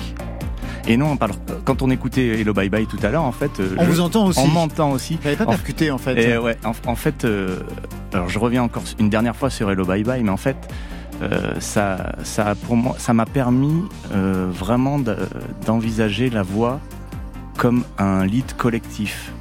Et 0.87 0.97
non, 0.97 1.17
quand 1.65 1.81
on 1.81 1.89
écoutait 1.89 2.39
Hello 2.39 2.53
Bye 2.53 2.69
Bye 2.69 2.85
tout 2.85 2.99
à 3.01 3.09
l'heure, 3.09 3.23
en 3.23 3.31
fait, 3.31 3.59
euh, 3.59 3.75
on 3.77 3.85
vous 3.85 4.01
entend 4.01 4.25
aussi. 4.25 4.39
On 4.39 4.47
m'entend 4.47 4.91
aussi. 4.91 5.15
Vous 5.15 5.23
n'avez 5.23 5.37
pas 5.37 5.45
percuté 5.45 5.91
en 5.91 5.97
fait. 5.97 6.21
Et 6.21 6.37
ouais, 6.37 6.57
en, 6.63 6.95
fait, 6.95 7.25
euh, 7.25 7.59
alors 8.13 8.29
je 8.29 8.37
reviens 8.37 8.63
encore 8.63 8.83
une 8.99 9.09
dernière 9.09 9.35
fois 9.35 9.49
sur 9.49 9.71
Hello 9.71 9.85
Bye 9.85 10.03
Bye, 10.03 10.23
mais 10.23 10.29
en 10.29 10.37
fait, 10.37 10.57
euh, 11.21 11.53
ça, 11.59 12.13
ça 12.23 12.53
pour 12.55 12.75
moi, 12.75 12.95
ça 12.99 13.13
m'a 13.13 13.25
permis 13.25 13.83
vraiment 14.11 14.99
d'envisager 15.65 16.29
la 16.29 16.43
voix 16.43 16.79
comme 17.57 17.83
un 17.97 18.25
lead 18.25 18.53
collectif. 18.57 19.31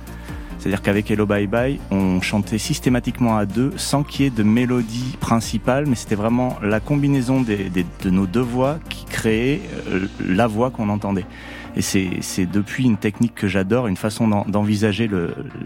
C'est-à-dire 0.62 0.80
qu'avec 0.80 1.10
Hello 1.10 1.26
Bye 1.26 1.48
Bye, 1.48 1.80
on 1.90 2.20
chantait 2.20 2.56
systématiquement 2.56 3.36
à 3.36 3.46
deux, 3.46 3.72
sans 3.76 4.04
qu'il 4.04 4.24
y 4.24 4.28
ait 4.28 4.30
de 4.30 4.44
mélodie 4.44 5.16
principale, 5.18 5.86
mais 5.88 5.96
c'était 5.96 6.14
vraiment 6.14 6.56
la 6.62 6.78
combinaison 6.78 7.40
de 7.40 8.08
nos 8.08 8.26
deux 8.26 8.42
voix 8.42 8.78
qui 8.88 9.04
créait 9.04 9.60
euh, 9.88 10.06
la 10.24 10.46
voix 10.46 10.70
qu'on 10.70 10.88
entendait. 10.88 11.26
Et 11.74 11.82
c'est 11.82 12.46
depuis 12.46 12.84
une 12.84 12.96
technique 12.96 13.34
que 13.34 13.48
j'adore, 13.48 13.88
une 13.88 13.96
façon 13.96 14.28
d'envisager 14.46 15.10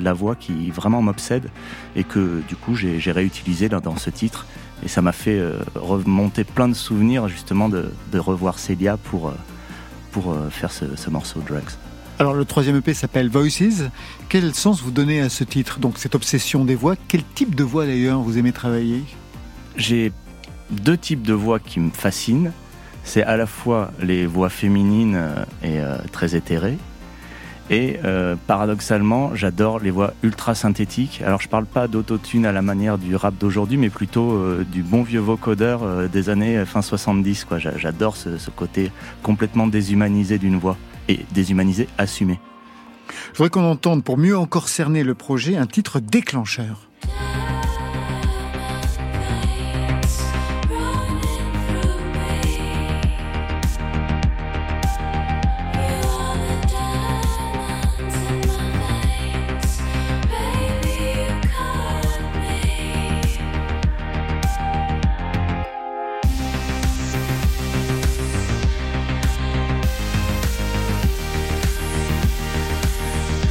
la 0.00 0.14
voix 0.14 0.34
qui 0.34 0.70
vraiment 0.70 1.02
m'obsède 1.02 1.50
et 1.94 2.02
que 2.02 2.40
du 2.48 2.56
coup 2.56 2.74
j'ai 2.74 3.12
réutilisé 3.12 3.68
dans 3.68 3.98
ce 3.98 4.08
titre. 4.08 4.46
Et 4.82 4.88
ça 4.88 5.02
m'a 5.02 5.12
fait 5.12 5.38
euh, 5.38 5.58
remonter 5.74 6.44
plein 6.44 6.68
de 6.68 6.74
souvenirs 6.74 7.28
justement 7.28 7.68
de, 7.68 7.90
revoir 8.14 8.58
Célia 8.58 8.96
pour, 8.96 9.28
euh, 9.28 10.48
faire 10.48 10.72
ce, 10.72 10.96
ce 10.96 11.10
morceau 11.10 11.40
Drugs. 11.46 11.76
Alors 12.18 12.32
le 12.32 12.46
troisième 12.46 12.76
EP 12.76 12.94
s'appelle 12.94 13.28
Voices. 13.28 13.90
Quel 14.30 14.54
sens 14.54 14.80
vous 14.80 14.90
donnez 14.90 15.20
à 15.20 15.28
ce 15.28 15.44
titre 15.44 15.80
Donc 15.80 15.98
cette 15.98 16.14
obsession 16.14 16.64
des 16.64 16.74
voix? 16.74 16.94
Quel 17.08 17.22
type 17.22 17.54
de 17.54 17.62
voix 17.62 17.84
d'ailleurs 17.84 18.20
vous 18.20 18.38
aimez 18.38 18.52
travailler? 18.52 19.02
J'ai 19.76 20.12
deux 20.70 20.96
types 20.96 21.20
de 21.20 21.34
voix 21.34 21.58
qui 21.58 21.78
me 21.78 21.90
fascinent. 21.90 22.52
C'est 23.04 23.22
à 23.22 23.36
la 23.36 23.44
fois 23.44 23.90
les 24.00 24.24
voix 24.24 24.48
féminines 24.48 25.14
euh, 25.14 25.44
et 25.62 25.78
euh, 25.78 25.98
très 26.10 26.34
éthérées. 26.34 26.78
Et 27.68 27.98
euh, 28.04 28.34
paradoxalement, 28.46 29.34
j'adore 29.34 29.80
les 29.80 29.90
voix 29.90 30.14
ultra 30.22 30.54
synthétiques. 30.54 31.20
Alors 31.22 31.42
je 31.42 31.50
parle 31.50 31.66
pas 31.66 31.86
d'autotune 31.86 32.46
à 32.46 32.52
la 32.52 32.62
manière 32.62 32.96
du 32.96 33.14
rap 33.14 33.34
d'aujourd'hui, 33.38 33.76
mais 33.76 33.90
plutôt 33.90 34.40
du 34.72 34.82
bon 34.82 35.02
vieux 35.02 35.20
vocodeur 35.20 36.08
des 36.08 36.30
années 36.30 36.64
fin 36.64 36.80
70. 36.80 37.44
Quoi. 37.44 37.58
J'adore 37.58 38.16
ce 38.16 38.50
côté 38.54 38.90
complètement 39.22 39.66
déshumanisé 39.66 40.38
d'une 40.38 40.56
voix 40.56 40.78
et 41.08 41.20
déshumanisé 41.32 41.88
assumé. 41.98 42.38
Je 43.32 43.38
voudrais 43.38 43.50
qu'on 43.50 43.70
entende, 43.70 44.02
pour 44.02 44.18
mieux 44.18 44.36
encore 44.36 44.68
cerner 44.68 45.02
le 45.04 45.14
projet, 45.14 45.56
un 45.56 45.66
titre 45.66 46.00
déclencheur. 46.00 46.88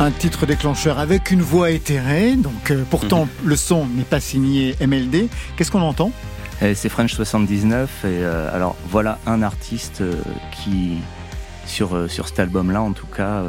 Un 0.05 0.11
titre 0.11 0.45
déclencheur 0.45 0.99
avec 0.99 1.31
une 1.31 1.41
voix 1.41 1.71
éthérée, 1.71 2.35
donc 2.35 2.69
euh, 2.69 2.83
pourtant 2.91 3.25
mm-hmm. 3.25 3.47
le 3.47 3.55
son 3.55 3.87
n'est 3.87 4.03
pas 4.03 4.19
signé 4.19 4.75
MLD. 4.79 5.29
Qu'est-ce 5.57 5.71
qu'on 5.71 5.81
entend? 5.81 6.11
C'est 6.61 6.89
French 6.89 7.15
79 7.15 8.05
et 8.05 8.23
alors 8.23 8.75
voilà 8.87 9.17
un 9.25 9.41
artiste 9.41 10.03
qui 10.51 10.99
sur 11.65 12.09
sur 12.09 12.27
cet 12.27 12.39
album-là 12.39 12.81
en 12.83 12.91
tout 12.91 13.07
cas 13.07 13.43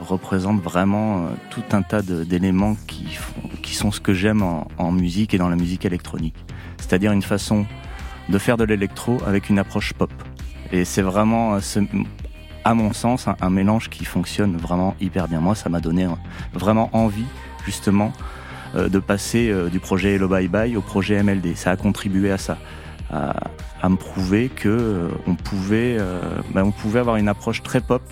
représente 0.00 0.62
vraiment 0.62 1.28
tout 1.50 1.62
un 1.72 1.82
tas 1.82 2.00
d'éléments 2.00 2.74
qui 2.86 3.18
qui 3.62 3.74
sont 3.74 3.92
ce 3.92 4.00
que 4.00 4.14
j'aime 4.14 4.42
en, 4.42 4.66
en 4.78 4.92
musique 4.92 5.34
et 5.34 5.38
dans 5.38 5.50
la 5.50 5.56
musique 5.56 5.84
électronique. 5.84 6.34
C'est-à-dire 6.78 7.12
une 7.12 7.22
façon 7.22 7.66
de 8.30 8.38
faire 8.38 8.56
de 8.56 8.64
l'électro 8.64 9.18
avec 9.26 9.50
une 9.50 9.58
approche 9.58 9.92
pop. 9.92 10.10
Et 10.72 10.86
c'est 10.86 11.02
vraiment, 11.02 11.60
à 12.64 12.74
mon 12.74 12.92
sens, 12.92 13.26
un, 13.40 13.50
mélange 13.50 13.90
qui 13.90 14.04
fonctionne 14.04 14.56
vraiment 14.56 14.94
hyper 15.00 15.28
bien. 15.28 15.40
Moi, 15.40 15.54
ça 15.54 15.68
m'a 15.68 15.80
donné 15.80 16.06
vraiment 16.52 16.90
envie, 16.92 17.24
justement, 17.64 18.12
euh, 18.74 18.88
de 18.88 18.98
passer 18.98 19.50
euh, 19.50 19.68
du 19.68 19.80
projet 19.80 20.14
Hello 20.14 20.28
Bye 20.28 20.48
Bye 20.48 20.76
au 20.76 20.80
projet 20.80 21.22
MLD. 21.22 21.56
Ça 21.56 21.70
a 21.70 21.76
contribué 21.76 22.30
à 22.30 22.38
ça, 22.38 22.58
à, 23.10 23.88
me 23.88 23.96
prouver 23.96 24.48
que 24.48 24.68
euh, 24.68 25.08
on 25.26 25.34
pouvait, 25.34 25.98
ben, 26.54 26.64
on 26.64 26.72
pouvait 26.72 27.00
avoir 27.00 27.16
une 27.16 27.28
approche 27.28 27.62
très 27.62 27.80
pop 27.80 28.02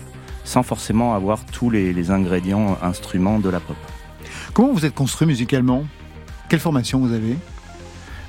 sans 0.43 0.63
forcément 0.63 1.13
avoir 1.15 1.45
tous 1.45 1.69
les, 1.69 1.93
les 1.93 2.11
ingrédients 2.11 2.77
instruments 2.81 3.39
de 3.39 3.49
la 3.49 3.59
pop. 3.59 3.77
Comment 4.53 4.73
vous 4.73 4.85
êtes 4.85 4.95
construit 4.95 5.27
musicalement? 5.27 5.85
Quelle 6.49 6.59
formation 6.59 6.99
vous 6.99 7.13
avez? 7.13 7.37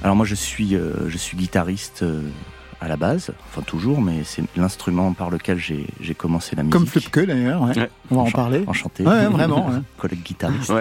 Alors 0.02 0.16
moi 0.16 0.26
je 0.26 0.34
suis, 0.34 0.74
euh, 0.74 1.08
je 1.08 1.16
suis 1.16 1.36
guitariste 1.36 2.02
euh, 2.02 2.22
à 2.82 2.88
la 2.88 2.96
base, 2.96 3.30
enfin 3.48 3.62
toujours, 3.62 4.02
mais 4.02 4.24
c'est 4.24 4.42
l'instrument 4.56 5.12
par 5.12 5.30
lequel 5.30 5.56
j'ai 5.56 6.14
commencé 6.14 6.56
la 6.56 6.64
musique. 6.64 6.72
Comme 6.72 6.86
Flupke 6.86 7.20
d'ailleurs, 7.20 7.62
on 8.10 8.16
va 8.16 8.22
en 8.22 8.30
parler. 8.30 8.64
Enchanté. 8.66 9.04
Ouais, 9.04 9.26
vraiment. 9.26 9.70
Collègue 9.98 10.22
guitariste. 10.24 10.72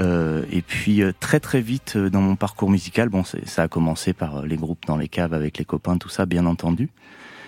Euh, 0.00 0.44
et 0.52 0.62
puis 0.62 1.02
très 1.18 1.40
très 1.40 1.60
vite 1.60 1.96
dans 1.96 2.20
mon 2.20 2.36
parcours 2.36 2.70
musical, 2.70 3.08
bon, 3.08 3.24
ça 3.24 3.62
a 3.62 3.68
commencé 3.68 4.12
par 4.12 4.46
les 4.46 4.56
groupes 4.56 4.86
dans 4.86 4.96
les 4.96 5.08
caves 5.08 5.34
avec 5.34 5.58
les 5.58 5.64
copains, 5.64 5.98
tout 5.98 6.08
ça, 6.08 6.24
bien 6.24 6.46
entendu. 6.46 6.88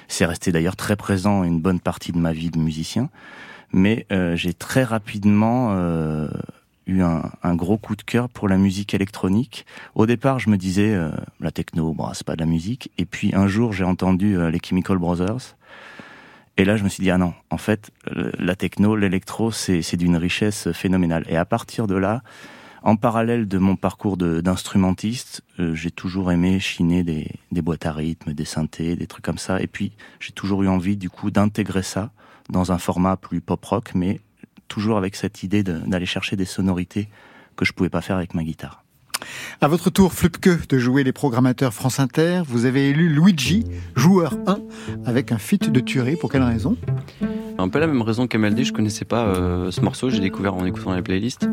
C'est 0.08 0.26
resté 0.26 0.50
d'ailleurs 0.50 0.74
très 0.74 0.96
présent 0.96 1.44
une 1.44 1.60
bonne 1.60 1.78
partie 1.78 2.10
de 2.10 2.18
ma 2.18 2.32
vie 2.32 2.50
de 2.50 2.58
musicien. 2.58 3.08
Mais 3.72 4.04
j'ai 4.34 4.52
très 4.52 4.82
rapidement 4.82 5.76
un, 6.98 7.54
gros 7.54 7.78
coup 7.78 7.94
de 7.94 8.02
cœur 8.02 8.28
pour 8.28 8.48
la 8.48 8.56
musique 8.56 8.94
électronique. 8.94 9.66
Au 9.94 10.06
départ, 10.06 10.38
je 10.38 10.50
me 10.50 10.56
disais 10.56 10.94
euh, 10.94 11.10
la 11.40 11.50
techno, 11.50 11.92
bon, 11.92 12.08
c'est 12.12 12.26
pas 12.26 12.34
de 12.34 12.40
la 12.40 12.46
musique. 12.46 12.90
Et 12.98 13.04
puis 13.04 13.34
un 13.34 13.46
jour, 13.46 13.72
j'ai 13.72 13.84
entendu 13.84 14.36
euh, 14.36 14.50
les 14.50 14.58
Chemical 14.62 14.98
Brothers. 14.98 15.56
Et 16.56 16.64
là, 16.64 16.76
je 16.76 16.84
me 16.84 16.88
suis 16.88 17.02
dit 17.02 17.10
ah 17.10 17.18
non, 17.18 17.32
en 17.50 17.56
fait, 17.56 17.90
la 18.06 18.56
techno, 18.56 18.96
l'électro, 18.96 19.50
c'est 19.50 19.96
d'une 19.96 20.16
richesse 20.16 20.72
phénoménale. 20.72 21.24
Et 21.28 21.36
à 21.36 21.44
partir 21.44 21.86
de 21.86 21.94
là, 21.94 22.22
en 22.82 22.96
parallèle 22.96 23.46
de 23.46 23.58
mon 23.58 23.76
parcours 23.76 24.16
d'instrumentiste, 24.16 25.42
euh, 25.58 25.74
j'ai 25.74 25.90
toujours 25.90 26.32
aimé 26.32 26.60
chiner 26.60 27.02
des, 27.02 27.30
des 27.52 27.62
boîtes 27.62 27.86
à 27.86 27.92
rythme, 27.92 28.32
des 28.32 28.44
synthés, 28.44 28.96
des 28.96 29.06
trucs 29.06 29.24
comme 29.24 29.38
ça. 29.38 29.60
Et 29.60 29.66
puis, 29.66 29.92
j'ai 30.18 30.32
toujours 30.32 30.62
eu 30.62 30.68
envie, 30.68 30.96
du 30.96 31.10
coup, 31.10 31.30
d'intégrer 31.30 31.82
ça 31.82 32.10
dans 32.48 32.72
un 32.72 32.78
format 32.78 33.16
plus 33.16 33.40
pop 33.40 33.64
rock, 33.64 33.90
mais 33.94 34.20
toujours 34.70 34.96
avec 34.96 35.16
cette 35.16 35.42
idée 35.42 35.62
d'aller 35.62 36.06
chercher 36.06 36.36
des 36.36 36.46
sonorités 36.46 37.08
que 37.56 37.66
je 37.66 37.74
pouvais 37.74 37.90
pas 37.90 38.00
faire 38.00 38.16
avec 38.16 38.32
ma 38.32 38.42
guitare. 38.42 38.82
À 39.60 39.68
votre 39.68 39.90
tour, 39.90 40.14
Flupke, 40.14 40.66
de 40.68 40.78
jouer 40.78 41.04
les 41.04 41.12
programmateurs 41.12 41.74
France 41.74 42.00
Inter, 42.00 42.40
vous 42.46 42.64
avez 42.64 42.88
élu 42.88 43.10
Luigi, 43.10 43.64
joueur 43.94 44.34
1, 44.46 44.58
avec 45.04 45.32
un 45.32 45.36
feat 45.36 45.70
de 45.70 45.80
Turé. 45.80 46.16
Pour 46.16 46.32
quelle 46.32 46.42
raison? 46.42 46.78
Un 47.58 47.68
peu 47.68 47.78
la 47.78 47.86
même 47.86 48.00
raison 48.00 48.26
qu'MLD, 48.26 48.64
je 48.64 48.72
connaissais 48.72 49.04
pas 49.04 49.26
euh, 49.26 49.70
ce 49.70 49.82
morceau, 49.82 50.08
j'ai 50.08 50.20
découvert 50.20 50.54
en 50.54 50.64
écoutant 50.64 50.94
les 50.94 51.02
playlists. 51.02 51.46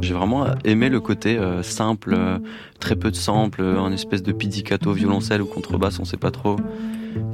J'ai 0.00 0.14
vraiment 0.14 0.46
aimé 0.64 0.88
le 0.88 1.00
côté 1.00 1.38
euh, 1.38 1.62
simple, 1.62 2.14
euh, 2.14 2.38
très 2.80 2.96
peu 2.96 3.12
de 3.12 3.16
samples, 3.16 3.62
un 3.62 3.92
espèce 3.92 4.24
de 4.24 4.32
pizzicato 4.32 4.90
violoncelle 4.92 5.42
ou 5.42 5.46
contrebasse, 5.46 6.00
on 6.00 6.04
sait 6.04 6.16
pas 6.16 6.32
trop. 6.32 6.56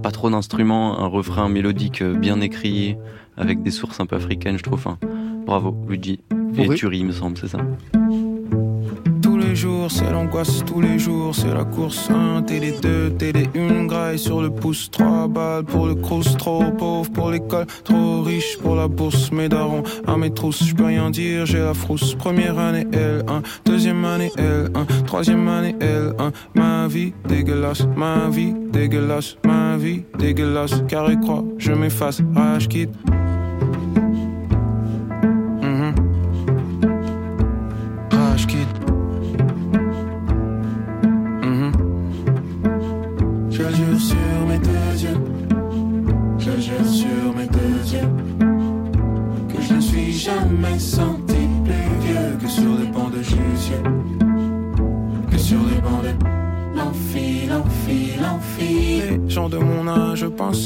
Pas 0.02 0.10
trop 0.10 0.30
d'instruments, 0.30 1.00
un 1.00 1.06
refrain 1.06 1.48
mélodique 1.48 2.02
bien 2.02 2.40
écrit, 2.40 2.96
avec 3.36 3.62
des 3.62 3.70
sources 3.70 4.00
un 4.00 4.06
peu 4.06 4.16
africaines, 4.16 4.58
je 4.58 4.62
trouve. 4.62 4.74
Enfin, 4.74 4.98
bravo, 5.46 5.76
Luigi. 5.88 6.20
Et 6.56 6.68
Turi, 6.68 6.98
il 6.98 7.06
me 7.06 7.12
semble, 7.12 7.36
c'est 7.36 7.48
ça 7.48 7.58
les 9.54 9.60
jours, 9.60 9.88
c'est 9.88 10.10
l'angoisse, 10.10 10.64
tous 10.66 10.80
les 10.80 10.98
jours, 10.98 11.32
c'est 11.32 11.54
la 11.54 11.64
course 11.64 12.10
1, 12.10 12.42
télé 12.42 12.74
2, 12.82 13.10
télé 13.10 13.48
1, 13.54 13.84
graille 13.84 14.18
sur 14.18 14.42
le 14.42 14.50
pouce, 14.50 14.90
3 14.90 15.28
balles 15.28 15.62
pour 15.62 15.86
le 15.86 15.94
crous, 15.94 16.36
trop 16.36 16.72
pauvre 16.76 17.08
pour 17.12 17.30
l'école, 17.30 17.66
trop 17.84 18.22
riche 18.22 18.58
pour 18.58 18.74
la 18.74 18.88
bourse, 18.88 19.30
mes 19.30 19.48
darons 19.48 19.84
à 20.08 20.16
mes 20.16 20.34
trousses, 20.34 20.64
je 20.64 20.74
peux 20.74 20.86
rien 20.86 21.08
dire, 21.08 21.46
j'ai 21.46 21.60
la 21.60 21.72
frousse. 21.72 22.16
Première 22.16 22.58
année 22.58 22.84
L1, 22.86 23.44
deuxième 23.64 24.04
année 24.04 24.32
L1, 24.36 25.04
troisième 25.06 25.46
année 25.46 25.76
L1, 25.78 26.32
ma 26.56 26.88
vie 26.88 27.12
dégueulasse, 27.28 27.86
ma 27.96 28.28
vie 28.28 28.54
dégueulasse, 28.72 29.36
ma 29.44 29.76
vie 29.76 30.02
dégueulasse, 30.18 30.82
carré 30.88 31.16
croix, 31.22 31.44
je 31.58 31.70
m'efface, 31.70 32.20
rage 32.34 32.66
quitte. 32.66 32.90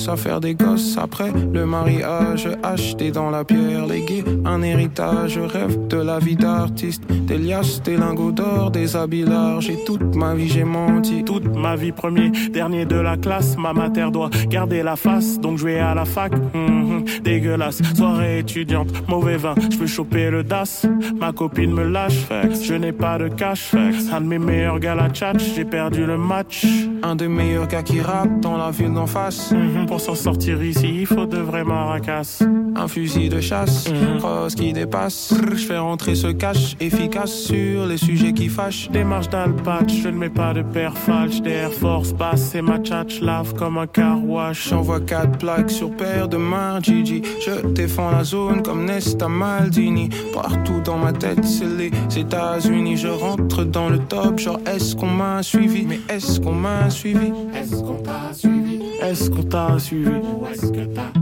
À 0.08 0.16
faire 0.16 0.40
des 0.40 0.54
gosses 0.54 0.96
après 0.98 1.32
le 1.52 1.66
mariage. 1.66 2.48
Acheter 2.62 3.10
dans 3.10 3.30
la 3.30 3.44
pierre, 3.44 3.86
léguer 3.86 4.24
un 4.44 4.62
héritage. 4.62 5.38
Rêve 5.38 5.86
de 5.88 5.98
la 5.98 6.18
vie 6.18 6.36
d'artiste, 6.36 7.02
des 7.06 7.38
liasses, 7.38 7.82
des 7.82 7.96
lingots 7.96 8.32
d'or, 8.32 8.70
des 8.70 8.96
habits 8.96 9.24
larges. 9.24 9.70
Et 9.70 9.84
toute 9.84 10.14
ma 10.14 10.34
vie 10.34 10.48
j'ai 10.48 10.64
menti. 10.64 11.24
Toute 11.24 11.54
ma 11.56 11.76
vie 11.76 11.92
premier, 11.92 12.30
dernier 12.52 12.84
de 12.84 12.96
la 12.96 13.16
classe. 13.16 13.56
Ma 13.56 13.72
mater 13.72 14.10
doit 14.12 14.30
garder 14.48 14.82
la 14.82 14.96
face, 14.96 15.38
donc 15.38 15.58
je 15.58 15.64
vais 15.64 15.78
à 15.78 15.94
la 15.94 16.04
fac. 16.04 16.32
Mhm, 16.54 16.97
dégueulasse, 17.22 17.82
soirée 17.94 18.40
étudiante, 18.40 18.88
mauvais 19.08 19.36
vin. 19.36 19.54
Je 19.70 19.76
peux 19.76 19.86
choper 19.86 20.30
le 20.30 20.42
DAS, 20.42 20.86
ma 21.18 21.32
copine 21.32 21.72
me 21.72 21.84
lâche. 21.84 22.26
Je 22.62 22.74
n'ai 22.74 22.92
pas 22.92 23.18
de 23.18 23.28
cash. 23.28 23.74
Un 23.74 24.20
de 24.20 24.26
mes 24.26 24.38
meilleurs 24.38 24.78
gars 24.78 24.94
la 24.94 25.12
chat, 25.12 25.38
j'ai 25.38 25.64
perdu 25.64 26.06
le 26.06 26.18
match. 26.18 26.66
Un 27.02 27.16
des 27.16 27.28
meilleurs 27.28 27.68
gars 27.68 27.82
qui 27.82 28.00
rappe 28.00 28.40
dans 28.40 28.56
la 28.56 28.70
ville 28.70 28.92
d'en 28.92 29.06
face. 29.06 29.52
Mhm, 29.52 29.86
pour 29.86 30.00
s'en 30.00 30.14
sortir 30.14 30.62
ici, 30.62 31.00
il 31.00 31.06
faut 31.06 31.26
de 31.26 31.38
vrais 31.38 31.64
maracas. 31.64 32.42
Un 32.80 32.86
fusil 32.86 33.28
de 33.28 33.40
chasse, 33.40 33.88
mm 33.88 34.18
cross 34.18 34.54
qui 34.54 34.72
dépasse. 34.72 35.34
Je 35.52 35.66
fais 35.66 35.78
rentrer 35.78 36.14
ce 36.14 36.28
cash 36.28 36.76
efficace 36.80 37.32
sur 37.32 37.86
les 37.86 37.96
sujets 37.96 38.32
qui 38.32 38.48
fâchent. 38.48 38.88
Démarche 38.90 39.28
d'alpatch, 39.28 39.92
je 40.02 40.08
ne 40.08 40.16
mets 40.16 40.30
pas 40.30 40.54
de 40.54 40.62
père 40.62 40.96
falche. 40.96 41.40
Des 41.40 41.50
Air 41.50 41.72
Force 41.72 42.12
passe 42.12 42.54
et 42.54 42.62
ma 42.62 42.78
tchatch 42.78 43.20
lave 43.20 43.54
comme 43.54 43.78
un 43.78 43.86
car 43.86 44.24
wash. 44.24 44.68
J'envoie 44.70 45.00
quatre 45.00 45.38
plaques 45.38 45.70
sur 45.70 45.90
paire 45.90 46.28
de 46.28 46.36
mains, 46.36 46.80
Gigi. 46.80 47.22
Je 47.44 47.66
défends 47.66 48.10
la 48.10 48.24
zone 48.24 48.62
comme 48.62 48.84
Nesta 48.84 49.28
Maldini. 49.28 50.08
Partout 50.32 50.80
dans 50.84 50.98
ma 50.98 51.12
tête, 51.12 51.44
c'est 51.44 51.66
les 51.66 51.90
États-Unis. 52.16 52.96
Je 52.96 53.08
rentre 53.08 53.64
dans 53.64 53.88
le 53.88 53.98
top, 53.98 54.38
genre 54.38 54.60
est-ce 54.66 54.94
qu'on 54.94 55.10
m'a 55.10 55.42
suivi? 55.42 55.84
Mais 55.84 56.00
est-ce 56.08 56.40
qu'on 56.40 56.52
m'a 56.52 56.90
suivi? 56.90 57.32
Est-ce 57.54 57.76
qu'on 57.76 58.02
t'a 58.02 58.32
suivi? 58.32 58.80
Est-ce 59.02 59.30
qu'on 59.30 59.42
t'a 59.42 59.78
suivi? 59.78 60.10
Ou 60.10 60.46
est-ce 60.52 60.72
que 60.72 60.84
t'as 60.94 61.12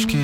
Rich 0.00 0.16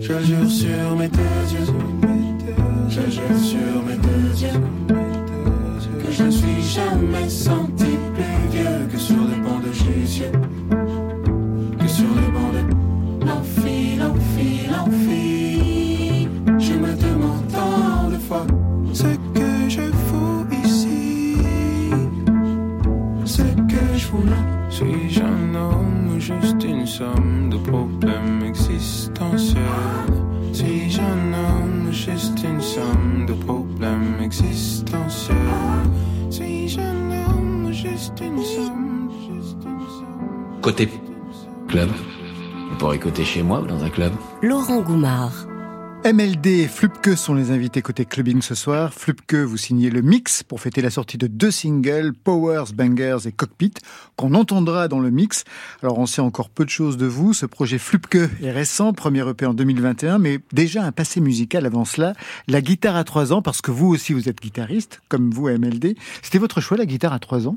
Je 0.00 0.24
jure 0.24 0.50
sur 0.50 0.96
mes 0.96 1.08
deux 1.08 1.44
yeux, 1.52 1.66
je 2.88 3.10
jure 3.10 3.38
sur 3.40 3.82
mes 3.86 3.96
deux 3.96 4.42
yeux, 4.42 4.60
que 6.04 6.10
je 6.10 6.24
ne 6.24 6.30
suis 6.30 6.62
jamais 6.62 7.28
senti 7.28 7.84
plus 8.14 8.50
vieux 8.50 8.88
que 8.90 8.98
sur 8.98 9.22
les 9.28 9.36
bancs 9.36 9.62
de 9.62 9.72
Jésus, 9.72 10.32
que 11.78 11.86
sur 11.86 12.08
les 12.16 12.29
côté 40.60 40.88
club. 41.68 41.88
On 42.72 42.76
pourrait 42.76 42.98
côté 42.98 43.24
chez 43.24 43.42
moi 43.42 43.60
ou 43.60 43.66
dans 43.66 43.82
un 43.82 43.90
club. 43.90 44.12
Laurent 44.42 44.80
Goumard. 44.82 45.46
MLD 46.02 46.46
et 46.46 46.66
Flupke 46.66 47.14
sont 47.14 47.34
les 47.34 47.50
invités 47.50 47.82
côté 47.82 48.06
clubbing 48.06 48.40
ce 48.40 48.54
soir. 48.54 48.94
Flupke, 48.94 49.34
vous 49.34 49.58
signez 49.58 49.90
le 49.90 50.00
mix 50.00 50.42
pour 50.42 50.58
fêter 50.58 50.80
la 50.80 50.88
sortie 50.88 51.18
de 51.18 51.26
deux 51.26 51.50
singles, 51.50 52.14
Powers, 52.14 52.72
Bangers 52.74 53.26
et 53.26 53.32
Cockpit, 53.32 53.74
qu'on 54.16 54.32
entendra 54.32 54.88
dans 54.88 55.00
le 55.00 55.10
mix. 55.10 55.44
Alors 55.82 55.98
on 55.98 56.06
sait 56.06 56.22
encore 56.22 56.48
peu 56.48 56.64
de 56.64 56.70
choses 56.70 56.96
de 56.96 57.04
vous. 57.04 57.34
Ce 57.34 57.44
projet 57.44 57.76
Flupke 57.76 58.30
est 58.42 58.50
récent, 58.50 58.94
premier 58.94 59.28
EP 59.28 59.44
en 59.44 59.52
2021, 59.52 60.18
mais 60.18 60.38
déjà 60.52 60.84
un 60.84 60.92
passé 60.92 61.20
musical 61.20 61.66
avant 61.66 61.84
cela. 61.84 62.14
La 62.48 62.62
guitare 62.62 62.96
à 62.96 63.04
trois 63.04 63.34
ans, 63.34 63.42
parce 63.42 63.60
que 63.60 63.70
vous 63.70 63.88
aussi 63.88 64.14
vous 64.14 64.28
êtes 64.28 64.40
guitariste, 64.40 65.02
comme 65.08 65.30
vous 65.30 65.48
à 65.48 65.52
MLD. 65.52 65.96
C'était 66.22 66.38
votre 66.38 66.62
choix, 66.62 66.78
la 66.78 66.86
guitare 66.86 67.12
à 67.12 67.18
trois 67.18 67.46
ans? 67.46 67.56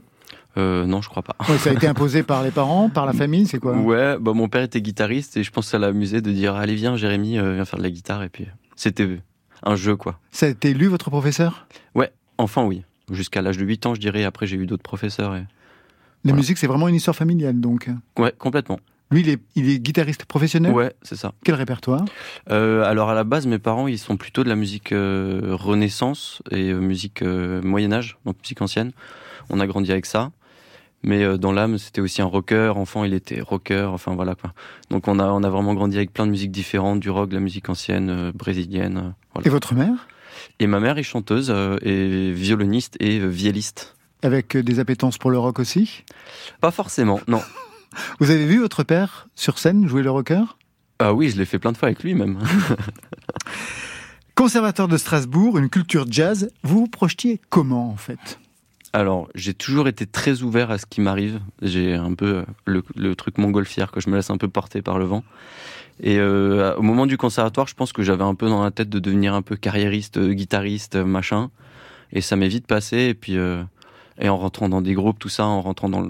Euh, 0.57 0.85
non, 0.85 1.01
je 1.01 1.09
crois 1.09 1.23
pas. 1.23 1.35
ça 1.57 1.71
a 1.71 1.73
été 1.73 1.87
imposé 1.87 2.23
par 2.23 2.43
les 2.43 2.51
parents, 2.51 2.89
par 2.89 3.05
la 3.05 3.13
famille, 3.13 3.47
c'est 3.47 3.59
quoi 3.59 3.75
Ouais, 3.75 4.17
bah 4.19 4.33
mon 4.33 4.47
père 4.49 4.61
était 4.61 4.81
guitariste 4.81 5.37
et 5.37 5.43
je 5.43 5.51
pense 5.51 5.65
que 5.65 5.71
ça 5.71 5.79
l'a 5.79 5.87
amusé 5.87 6.21
de 6.21 6.31
dire 6.31 6.55
allez 6.55 6.75
viens 6.75 6.95
Jérémy, 6.95 7.39
euh, 7.39 7.55
viens 7.55 7.65
faire 7.65 7.79
de 7.79 7.83
la 7.83 7.89
guitare 7.89 8.23
et 8.23 8.29
puis 8.29 8.47
c'était 8.75 9.19
un 9.63 9.75
jeu 9.75 9.95
quoi. 9.95 10.19
Ça 10.31 10.45
a 10.45 10.49
été 10.49 10.73
lu 10.73 10.87
votre 10.87 11.09
professeur? 11.09 11.67
Ouais, 11.95 12.11
enfin 12.37 12.63
oui. 12.63 12.83
Jusqu'à 13.11 13.41
l'âge 13.41 13.57
de 13.57 13.65
8 13.65 13.85
ans, 13.85 13.95
je 13.95 13.99
dirais. 13.99 14.23
Après, 14.23 14.47
j'ai 14.47 14.55
eu 14.55 14.65
d'autres 14.65 14.83
professeurs. 14.83 15.35
Et... 15.35 15.43
La 16.23 16.31
musique, 16.31 16.57
c'est 16.57 16.67
vraiment 16.67 16.87
une 16.87 16.95
histoire 16.95 17.15
familiale 17.15 17.59
donc 17.59 17.89
Ouais, 18.17 18.33
complètement. 18.37 18.79
Lui, 19.11 19.21
il 19.21 19.29
est, 19.29 19.41
il 19.55 19.69
est 19.69 19.79
guitariste 19.79 20.23
professionnel? 20.25 20.71
Ouais, 20.71 20.93
c'est 21.01 21.17
ça. 21.17 21.33
Quel 21.43 21.55
répertoire? 21.55 22.05
Euh, 22.49 22.83
Alors, 22.85 23.09
à 23.09 23.13
la 23.13 23.25
base, 23.25 23.45
mes 23.45 23.59
parents, 23.59 23.87
ils 23.87 23.99
sont 23.99 24.15
plutôt 24.15 24.45
de 24.45 24.49
la 24.49 24.55
musique 24.55 24.89
Renaissance 24.91 26.41
et 26.49 26.73
musique 26.73 27.21
Moyen-Âge, 27.21 28.17
donc 28.25 28.37
musique 28.41 28.61
ancienne. 28.61 28.91
On 29.49 29.59
a 29.59 29.67
grandi 29.67 29.91
avec 29.91 30.05
ça. 30.05 30.31
Mais 31.03 31.23
euh, 31.23 31.37
dans 31.37 31.51
l'âme, 31.51 31.77
c'était 31.77 32.01
aussi 32.01 32.21
un 32.21 32.25
rocker. 32.25 32.73
Enfant, 32.77 33.03
il 33.03 33.13
était 33.13 33.41
rocker. 33.41 33.89
Enfin 33.93 34.15
voilà 34.15 34.35
quoi. 34.35 34.53
Donc 34.89 35.07
on 35.07 35.19
a 35.19 35.25
on 35.25 35.43
a 35.43 35.49
vraiment 35.49 35.73
grandi 35.73 35.97
avec 35.97 36.13
plein 36.13 36.25
de 36.25 36.31
musiques 36.31 36.51
différentes, 36.51 36.99
du 36.99 37.09
rock, 37.09 37.29
de 37.29 37.35
la 37.35 37.41
musique 37.41 37.69
ancienne, 37.69 38.09
euh, 38.09 38.31
brésilienne. 38.33 38.97
Euh, 38.97 39.09
voilà. 39.33 39.47
Et 39.47 39.49
votre 39.49 39.75
mère? 39.75 40.07
Et 40.59 40.67
ma 40.67 40.79
mère 40.79 40.97
est 40.97 41.03
chanteuse 41.03 41.53
et 41.81 42.31
violoniste 42.31 42.97
et 42.99 43.19
vielliste. 43.19 43.95
Avec 44.23 44.57
des 44.57 44.79
appétences 44.79 45.17
pour 45.17 45.31
le 45.31 45.37
rock 45.37 45.59
aussi? 45.59 46.03
Pas 46.59 46.71
forcément, 46.71 47.19
non. 47.27 47.41
Vous 48.19 48.31
avez 48.31 48.45
vu 48.45 48.59
votre 48.59 48.83
père 48.83 49.27
sur 49.35 49.59
scène 49.59 49.87
jouer 49.87 50.01
le 50.01 50.09
rocker? 50.09 50.43
Ah 50.99 51.13
oui, 51.13 51.29
je 51.29 51.37
l'ai 51.37 51.45
fait 51.45 51.59
plein 51.59 51.71
de 51.71 51.77
fois 51.77 51.89
avec 51.89 52.03
lui 52.03 52.15
même. 52.15 52.39
Conservateur 54.35 54.87
de 54.87 54.97
Strasbourg, 54.97 55.59
une 55.59 55.69
culture 55.69 56.05
jazz, 56.09 56.49
vous 56.63 56.79
vous 56.79 56.87
projetiez 56.87 57.39
comment 57.49 57.89
en 57.89 57.97
fait? 57.97 58.39
Alors, 58.95 59.27
j'ai 59.33 59.55
toujours 59.55 59.87
été 59.87 60.05
très 60.05 60.43
ouvert 60.43 60.69
à 60.69 60.77
ce 60.77 60.85
qui 60.85 61.01
m'arrive. 61.01 61.39
J'ai 61.63 61.95
un 61.95 62.13
peu 62.13 62.45
euh, 62.69 62.81
le, 62.95 63.15
truc 63.15 63.39
montgolfière, 63.39 63.91
que 63.91 63.99
je 63.99 64.07
me 64.07 64.15
laisse 64.15 64.29
un 64.29 64.37
peu 64.37 64.47
porter 64.47 64.83
par 64.83 64.99
le 64.99 65.05
vent. 65.05 65.23
Et 65.99 66.19
euh, 66.19 66.75
au 66.75 66.83
moment 66.83 67.07
du 67.07 67.17
conservatoire, 67.17 67.67
je 67.67 67.73
pense 67.73 67.91
que 67.91 68.03
j'avais 68.03 68.23
un 68.23 68.35
peu 68.35 68.47
dans 68.47 68.63
la 68.63 68.69
tête 68.69 68.89
de 68.89 68.99
devenir 68.99 69.33
un 69.33 69.41
peu 69.41 69.55
carriériste, 69.55 70.17
euh, 70.17 70.33
guitariste, 70.33 70.95
machin. 70.95 71.49
Et 72.11 72.21
ça 72.21 72.35
m'est 72.35 72.47
vite 72.47 72.67
passé. 72.67 72.97
Et 72.97 73.13
puis, 73.15 73.35
et 74.19 74.29
en 74.29 74.37
rentrant 74.37 74.69
dans 74.69 74.81
des 74.81 74.93
groupes, 74.93 75.17
tout 75.17 75.29
ça, 75.29 75.47
en 75.47 75.61
rentrant 75.63 75.89
dans, 75.89 76.07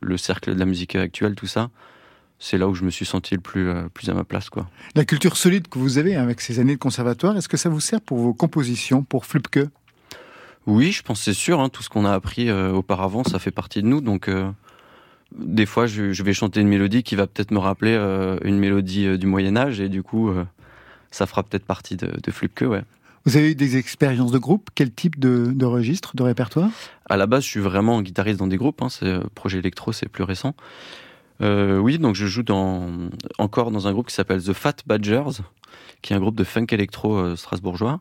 le, 0.00 0.16
cercle 0.16 0.54
de 0.54 0.58
la 0.58 0.64
musique 0.64 0.96
actuelle, 0.96 1.34
tout 1.34 1.46
ça, 1.46 1.68
c'est 2.38 2.56
là 2.56 2.66
où 2.66 2.74
je 2.74 2.84
me 2.84 2.90
suis 2.90 3.04
senti 3.04 3.34
le 3.34 3.42
plus, 3.42 3.70
plus 3.92 4.08
à 4.08 4.14
ma 4.14 4.24
place. 4.24 4.48
quoi. 4.48 4.66
La 4.94 5.04
culture 5.04 5.36
solide 5.36 5.68
que 5.68 5.78
vous 5.78 5.98
avez 5.98 6.16
avec 6.16 6.40
ces 6.40 6.58
années 6.58 6.76
de 6.76 6.80
conservatoire, 6.80 7.36
est-ce 7.36 7.50
que 7.50 7.58
ça 7.58 7.68
vous 7.68 7.80
sert 7.80 8.00
pour 8.00 8.16
vos 8.16 8.32
compositions, 8.32 9.02
pour 9.02 9.26
Flupke? 9.26 9.68
Oui, 10.66 10.92
je 10.92 11.02
pense 11.02 11.20
c'est 11.20 11.34
sûr. 11.34 11.60
Hein, 11.60 11.68
tout 11.68 11.82
ce 11.82 11.88
qu'on 11.88 12.04
a 12.04 12.12
appris 12.12 12.48
euh, 12.48 12.72
auparavant, 12.72 13.24
ça 13.24 13.38
fait 13.38 13.50
partie 13.50 13.82
de 13.82 13.86
nous. 13.86 14.00
Donc, 14.00 14.28
euh, 14.28 14.50
des 15.36 15.66
fois, 15.66 15.86
je, 15.86 16.22
vais 16.22 16.32
chanter 16.32 16.60
une 16.60 16.68
mélodie 16.68 17.02
qui 17.02 17.16
va 17.16 17.26
peut-être 17.26 17.50
me 17.50 17.58
rappeler 17.58 17.94
euh, 17.94 18.38
une 18.44 18.58
mélodie 18.58 19.18
du 19.18 19.26
Moyen 19.26 19.56
Âge, 19.56 19.80
et 19.80 19.88
du 19.88 20.02
coup, 20.02 20.32
ça 21.10 21.26
fera 21.26 21.42
peut-être 21.42 21.64
partie 21.64 21.96
de, 21.96 22.06
de 22.06 22.30
Flupke, 22.30 22.62
ouais. 22.62 22.82
Vous 23.26 23.38
avez 23.38 23.52
eu 23.52 23.54
des 23.54 23.78
expériences 23.78 24.32
de 24.32 24.38
groupe? 24.38 24.68
Quel 24.74 24.92
type 24.92 25.18
de, 25.18 25.64
registre, 25.64 26.14
de 26.14 26.22
répertoire? 26.22 26.68
À 27.08 27.16
la 27.16 27.26
base, 27.26 27.42
je 27.44 27.48
suis 27.48 27.60
vraiment 27.60 28.02
guitariste 28.02 28.38
dans 28.38 28.46
des 28.46 28.58
groupes. 28.58 28.82
Hein, 28.82 28.90
c'est 28.90 29.18
projet 29.34 29.58
électro, 29.58 29.92
c'est 29.92 30.10
plus 30.10 30.24
récent. 30.24 30.54
oui, 31.40 31.98
donc 31.98 32.14
je 32.14 32.26
joue 32.26 32.42
dans, 32.42 32.90
encore 33.38 33.70
dans 33.70 33.88
un 33.88 33.92
groupe 33.92 34.08
qui 34.08 34.14
s'appelle 34.14 34.42
The 34.42 34.52
Fat 34.52 34.76
Badgers, 34.86 35.40
qui 36.02 36.12
est 36.12 36.16
un 36.16 36.20
groupe 36.20 36.36
de 36.36 36.44
funk 36.44 36.66
électro 36.70 37.34
strasbourgeois. 37.34 38.00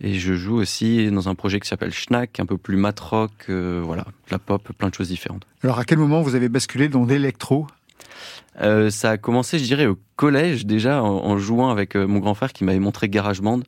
Et 0.00 0.14
je 0.14 0.34
joue 0.34 0.56
aussi 0.56 1.10
dans 1.10 1.28
un 1.28 1.34
projet 1.34 1.58
qui 1.58 1.68
s'appelle 1.68 1.92
Schnack, 1.92 2.38
un 2.38 2.46
peu 2.46 2.58
plus 2.58 2.76
mat 2.76 2.98
rock, 3.00 3.32
euh, 3.48 3.80
voilà, 3.84 4.04
la 4.30 4.38
pop, 4.38 4.70
plein 4.76 4.90
de 4.90 4.94
choses 4.94 5.08
différentes. 5.08 5.46
Alors 5.62 5.78
à 5.78 5.84
quel 5.84 5.98
moment 5.98 6.20
vous 6.20 6.34
avez 6.34 6.48
basculé 6.48 6.88
dans 6.88 7.04
l'électro? 7.04 7.66
Euh, 8.60 8.90
Ça 8.90 9.10
a 9.10 9.16
commencé, 9.16 9.58
je 9.58 9.64
dirais, 9.64 9.86
au 9.86 9.98
collège 10.16 10.66
déjà, 10.66 11.02
en, 11.02 11.38
jouant 11.38 11.70
avec 11.70 11.96
euh, 11.96 12.06
mon 12.06 12.18
grand 12.18 12.34
frère 12.34 12.52
qui 12.52 12.64
m'avait 12.64 12.78
montré 12.78 13.08
GarageBand, 13.08 13.60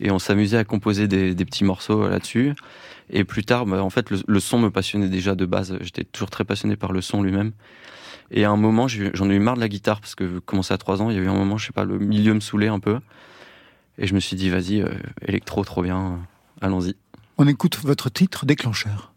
et 0.00 0.10
on 0.10 0.18
s'amusait 0.18 0.58
à 0.58 0.64
composer 0.64 1.06
des, 1.06 1.34
petits 1.44 1.64
morceaux 1.64 2.08
là-dessus. 2.08 2.54
Et 3.10 3.24
plus 3.24 3.44
tard, 3.44 3.64
bah, 3.64 3.82
en 3.82 3.90
fait, 3.90 4.10
le, 4.10 4.40
son 4.40 4.58
me 4.58 4.70
passionnait 4.70 5.08
déjà 5.08 5.34
de 5.34 5.46
base. 5.46 5.76
J'étais 5.80 6.04
toujours 6.04 6.30
très 6.30 6.44
passionné 6.44 6.76
par 6.76 6.92
le 6.92 7.00
son 7.00 7.22
lui-même. 7.22 7.52
Et 8.30 8.44
à 8.44 8.50
un 8.50 8.56
moment, 8.56 8.86
j'en 8.88 9.30
ai 9.30 9.34
eu 9.34 9.38
marre 9.38 9.54
de 9.54 9.60
la 9.60 9.68
guitare 9.68 10.00
parce 10.00 10.14
que 10.14 10.38
commencé 10.40 10.74
à 10.74 10.78
3 10.78 11.00
ans, 11.00 11.10
il 11.10 11.16
y 11.16 11.18
a 11.18 11.22
eu 11.22 11.28
un 11.28 11.34
moment, 11.34 11.56
je 11.56 11.66
sais 11.66 11.72
pas, 11.72 11.84
le 11.84 11.98
milieu 11.98 12.34
me 12.34 12.40
saoulait 12.40 12.68
un 12.68 12.78
peu. 12.78 12.98
Et 13.98 14.06
je 14.06 14.14
me 14.14 14.20
suis 14.20 14.36
dit, 14.36 14.48
vas-y, 14.48 14.80
euh, 14.80 14.88
électro, 15.26 15.64
trop 15.64 15.82
bien, 15.82 16.20
allons-y. 16.60 16.94
On 17.36 17.48
écoute 17.48 17.78
votre 17.82 18.10
titre 18.10 18.46
déclencheur. 18.46 19.12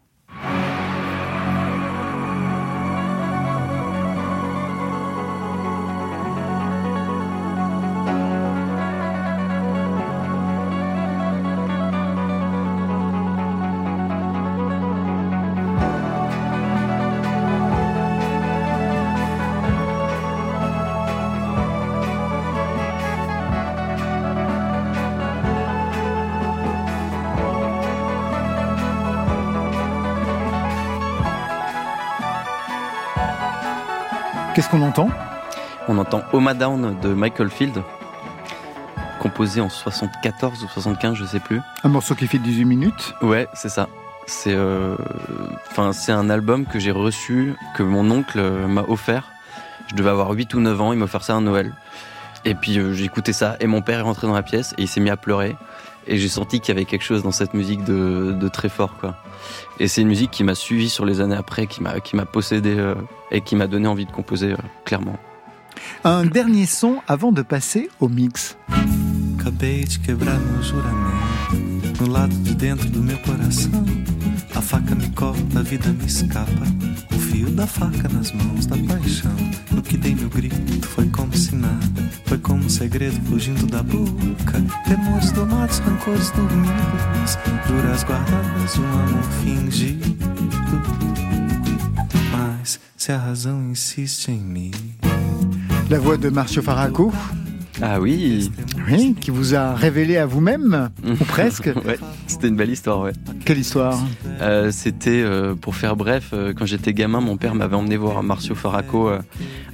Qu'on 34.72 34.80
entend 34.80 35.10
On 35.86 35.98
entend 35.98 36.22
Homa 36.32 36.54
Down 36.54 36.98
de 37.02 37.12
Michael 37.12 37.50
Field, 37.50 37.82
composé 39.20 39.60
en 39.60 39.68
74 39.68 40.64
ou 40.64 40.68
75, 40.68 41.14
je 41.14 41.26
sais 41.26 41.40
plus. 41.40 41.60
Un 41.84 41.90
morceau 41.90 42.14
qui 42.14 42.26
fait 42.26 42.38
18 42.38 42.64
minutes 42.64 43.14
Ouais, 43.20 43.48
c'est 43.52 43.68
ça. 43.68 43.88
C'est 44.24 44.54
euh, 44.54 44.96
enfin 45.70 45.92
c'est 45.92 46.12
un 46.12 46.30
album 46.30 46.64
que 46.64 46.78
j'ai 46.78 46.90
reçu, 46.90 47.54
que 47.76 47.82
mon 47.82 48.10
oncle 48.10 48.38
euh, 48.38 48.66
m'a 48.66 48.84
offert. 48.88 49.32
Je 49.88 49.94
devais 49.94 50.08
avoir 50.08 50.30
8 50.30 50.54
ou 50.54 50.60
9 50.60 50.80
ans, 50.80 50.92
il 50.94 50.98
m'a 50.98 51.04
offert 51.04 51.22
ça 51.22 51.36
à 51.36 51.40
Noël. 51.40 51.74
Et 52.46 52.54
puis 52.54 52.78
euh, 52.78 52.94
j'ai 52.94 53.04
écouté 53.04 53.34
ça, 53.34 53.56
et 53.60 53.66
mon 53.66 53.82
père 53.82 53.98
est 53.98 54.02
rentré 54.02 54.26
dans 54.26 54.32
la 54.32 54.42
pièce, 54.42 54.72
et 54.78 54.82
il 54.84 54.88
s'est 54.88 55.00
mis 55.00 55.10
à 55.10 55.18
pleurer. 55.18 55.54
Et 56.06 56.18
j'ai 56.18 56.28
senti 56.28 56.60
qu'il 56.60 56.74
y 56.74 56.76
avait 56.76 56.84
quelque 56.84 57.04
chose 57.04 57.22
dans 57.22 57.32
cette 57.32 57.54
musique 57.54 57.84
de, 57.84 58.32
de 58.38 58.48
très 58.48 58.68
fort, 58.68 58.96
quoi. 58.98 59.16
Et 59.78 59.88
c'est 59.88 60.02
une 60.02 60.08
musique 60.08 60.30
qui 60.30 60.44
m'a 60.44 60.54
suivi 60.54 60.88
sur 60.88 61.04
les 61.04 61.20
années 61.20 61.36
après, 61.36 61.66
qui 61.66 61.82
m'a 61.82 62.00
qui 62.00 62.16
m'a 62.16 62.26
possédé 62.26 62.74
euh, 62.76 62.94
et 63.30 63.40
qui 63.40 63.56
m'a 63.56 63.66
donné 63.66 63.88
envie 63.88 64.06
de 64.06 64.12
composer 64.12 64.52
euh, 64.52 64.56
clairement. 64.84 65.18
Un 66.04 66.24
dernier 66.24 66.66
son 66.66 67.00
avant 67.08 67.32
de 67.32 67.42
passer 67.42 67.88
au 68.00 68.08
mix. 68.08 68.56
A 74.54 74.60
faca 74.60 74.94
me 74.94 75.08
corta, 75.10 75.60
a 75.60 75.62
vida 75.62 75.88
me 75.88 76.06
escapa. 76.06 76.66
O 77.14 77.18
fio 77.18 77.50
da 77.50 77.66
faca 77.66 78.08
nas 78.08 78.32
mãos 78.32 78.66
da 78.66 78.76
paixão. 78.76 79.34
No 79.70 79.82
que 79.82 79.96
dei 79.96 80.14
meu 80.14 80.28
grito 80.28 80.86
foi 80.88 81.08
como 81.08 81.34
se 81.36 81.54
nada. 81.54 82.10
Foi 82.26 82.38
como 82.38 82.64
um 82.64 82.68
segredo 82.68 83.20
fugindo 83.28 83.66
da 83.66 83.82
boca. 83.82 84.60
Temores 84.86 85.32
domados, 85.32 85.78
rancores 85.78 86.30
dormidos. 86.30 87.38
Juras 87.66 88.04
guardadas, 88.04 88.78
um 88.78 88.84
amor 88.84 89.22
fingido. 89.42 90.16
Mas 92.30 92.78
se 92.96 93.12
a 93.12 93.18
razão 93.18 93.70
insiste 93.70 94.28
em 94.28 94.40
mim. 94.40 94.72
La 95.88 95.98
voix 95.98 96.18
de 96.18 96.30
Marcio 96.30 96.62
Faraco 96.62 97.12
Ah 97.80 98.00
oui 98.00 98.50
Oui, 98.90 99.14
qui 99.18 99.30
vous 99.30 99.54
a 99.54 99.74
révélé 99.74 100.16
à 100.18 100.26
vous-même, 100.26 100.90
ou 101.04 101.14
presque 101.24 101.70
ouais, 101.86 101.98
C'était 102.26 102.48
une 102.48 102.56
belle 102.56 102.70
histoire, 102.70 103.00
ouais. 103.00 103.12
Quelle 103.44 103.58
histoire 103.58 103.98
euh, 104.40 104.70
C'était, 104.70 105.22
euh, 105.22 105.54
pour 105.54 105.74
faire 105.74 105.96
bref, 105.96 106.30
euh, 106.32 106.52
quand 106.54 106.66
j'étais 106.66 106.92
gamin, 106.92 107.20
mon 107.20 107.36
père 107.36 107.54
m'avait 107.54 107.76
emmené 107.76 107.96
voir 107.96 108.22
Marcio 108.22 108.54
Faraco 108.54 109.10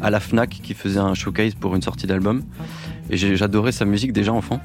à 0.01 0.11
la 0.11 0.21
FNAC 0.21 0.61
qui 0.63 0.75
faisait 0.75 1.01
un 1.01 1.15
showcase 1.15 1.55
pour 1.55 1.75
une 1.75 1.83
sortie 1.83 2.07
d'album. 2.07 2.43
Et 3.11 3.17
j'adorais 3.17 3.73
sa 3.73 3.85
musique 3.85 4.13
déjà 4.13 4.33
enfant. 4.33 4.61